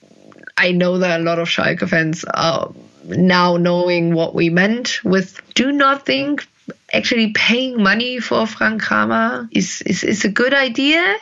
[0.59, 2.71] I know that a lot of Schalke fans are
[3.05, 6.45] now knowing what we meant with do not think
[6.93, 11.15] actually paying money for Frank Kramer is, is, is a good idea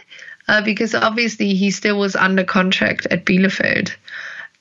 [0.48, 3.94] uh, because obviously he still was under contract at Bielefeld.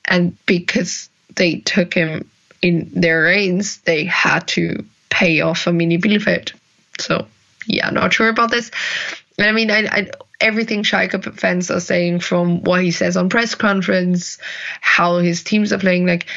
[0.05, 2.29] And because they took him
[2.61, 6.53] in their reins, they had to pay off a mini Bielefeld.
[6.99, 7.27] So,
[7.65, 8.69] yeah, not sure about this.
[9.39, 13.55] I mean, I, I everything Schalke fans are saying from what he says on press
[13.55, 14.37] conference,
[14.81, 16.27] how his teams are playing, like,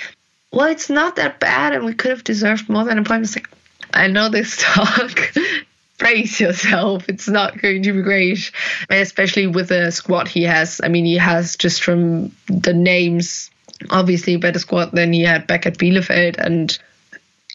[0.53, 3.23] well, it's not that bad and we could have deserved more than a point.
[3.23, 3.49] It's like,
[3.93, 5.33] I know this talk.
[5.99, 7.09] Brace yourself.
[7.09, 8.53] It's not going to be great.
[8.89, 10.81] And especially with the squad he has.
[10.83, 13.51] I mean, he has just from the names,
[13.91, 16.39] obviously better squad than he had back at Bielefeld.
[16.39, 16.79] And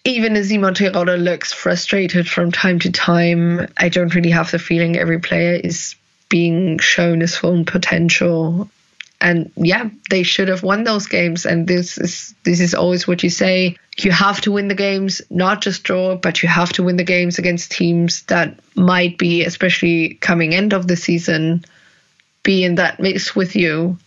[0.05, 4.59] even as Simon Terodde looks frustrated from time to time, I don't really have the
[4.59, 5.95] feeling every player is
[6.29, 8.69] being shown his full potential.
[9.19, 11.47] And yeah, they should have won those games.
[11.47, 13.77] And this is this is always what you say.
[13.97, 17.03] You have to win the games, not just draw, but you have to win the
[17.03, 21.65] games against teams that might be, especially coming end of the season,
[22.43, 23.97] be in that mix with you.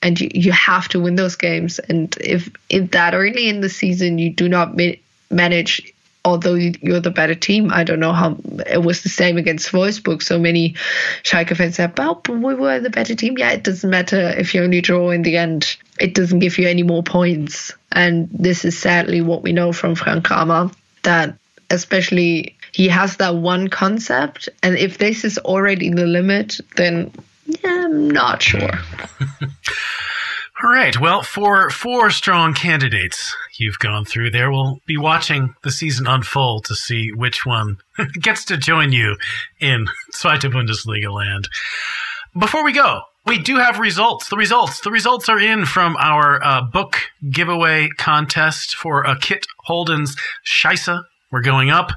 [0.00, 1.78] And you, you have to win those games.
[1.78, 4.94] And if, if that early in the season you do not ma-
[5.32, 5.92] manage
[6.24, 8.36] although you're the better team, I don't know how
[8.70, 10.22] it was the same against Wolfsburg.
[10.22, 10.74] So many
[11.22, 14.62] Schalke fans said, "Well, we were the better team." Yeah, it doesn't matter if you
[14.62, 15.76] only draw in the end.
[15.98, 19.94] It doesn't give you any more points, and this is sadly what we know from
[19.94, 20.70] Frank Kramer
[21.02, 21.36] that
[21.70, 27.12] especially he has that one concept, and if this is already the limit, then
[27.46, 28.70] yeah, I'm not sure.
[30.64, 30.98] All right.
[31.00, 36.66] Well, for four strong candidates you've gone through there, we'll be watching the season unfold
[36.66, 37.78] to see which one
[38.20, 39.16] gets to join you
[39.58, 41.48] in Zweite Bundesliga land.
[42.38, 44.28] Before we go, we do have results.
[44.28, 44.80] The results.
[44.82, 46.96] The results are in from our uh, book
[47.28, 50.14] giveaway contest for a Kit Holden's
[50.46, 51.02] Scheisse.
[51.32, 51.90] We're going up.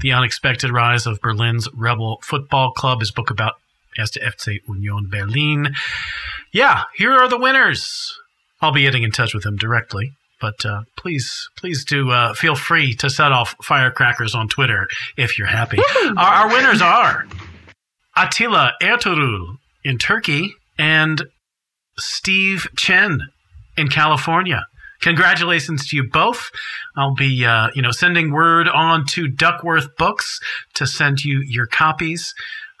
[0.00, 3.54] The Unexpected Rise of Berlin's Rebel Football Club, his book about
[3.98, 5.74] Erste FC Union Berlin
[6.56, 8.18] yeah, here are the winners.
[8.62, 10.12] I'll be getting in touch with them directly.
[10.40, 14.86] But uh, please, please do uh, feel free to set off firecrackers on Twitter
[15.18, 15.78] if you're happy.
[16.16, 17.26] our, our, winners are
[18.16, 21.24] Attila Ertuğrul in Turkey and
[21.98, 23.20] Steve Chen
[23.76, 24.66] in California.
[25.02, 26.50] Congratulations to you both.
[26.96, 30.40] I'll be, uh, you know, sending word on to Duckworth Books
[30.74, 32.34] to send you your copies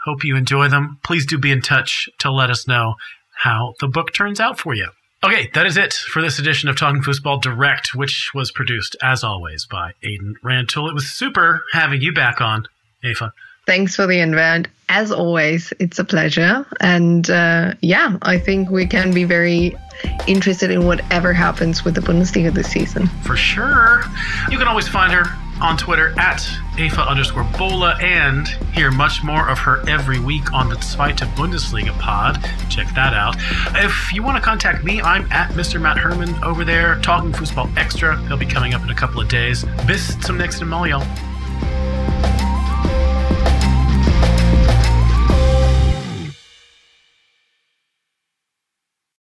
[0.06, 1.00] Hope you enjoy them.
[1.02, 2.94] Please do be in touch to let us know
[3.34, 4.88] how the book turns out for you.
[5.24, 9.24] Okay, that is it for this edition of Talking Fussball Direct, which was produced, as
[9.24, 10.88] always, by Aiden Rantoul.
[10.88, 12.68] It was super having you back on,
[13.02, 13.32] Eva.
[13.66, 14.68] Thanks for the invite.
[14.88, 16.64] As always, it's a pleasure.
[16.78, 19.76] And uh, yeah, I think we can be very
[20.28, 23.08] interested in whatever happens with the Bundesliga this season.
[23.24, 24.04] For sure.
[24.50, 25.24] You can always find her
[25.60, 26.46] on Twitter at
[26.78, 31.98] AFA underscore Bola and hear much more of her every week on the Zweite Bundesliga
[31.98, 32.42] pod.
[32.68, 33.36] Check that out.
[33.82, 35.80] If you want to contact me, I'm at Mr.
[35.80, 38.20] Matt Herman over there, talking football extra.
[38.26, 39.64] He'll be coming up in a couple of days.
[39.86, 41.35] Bis zum nächsten Mal, y'all.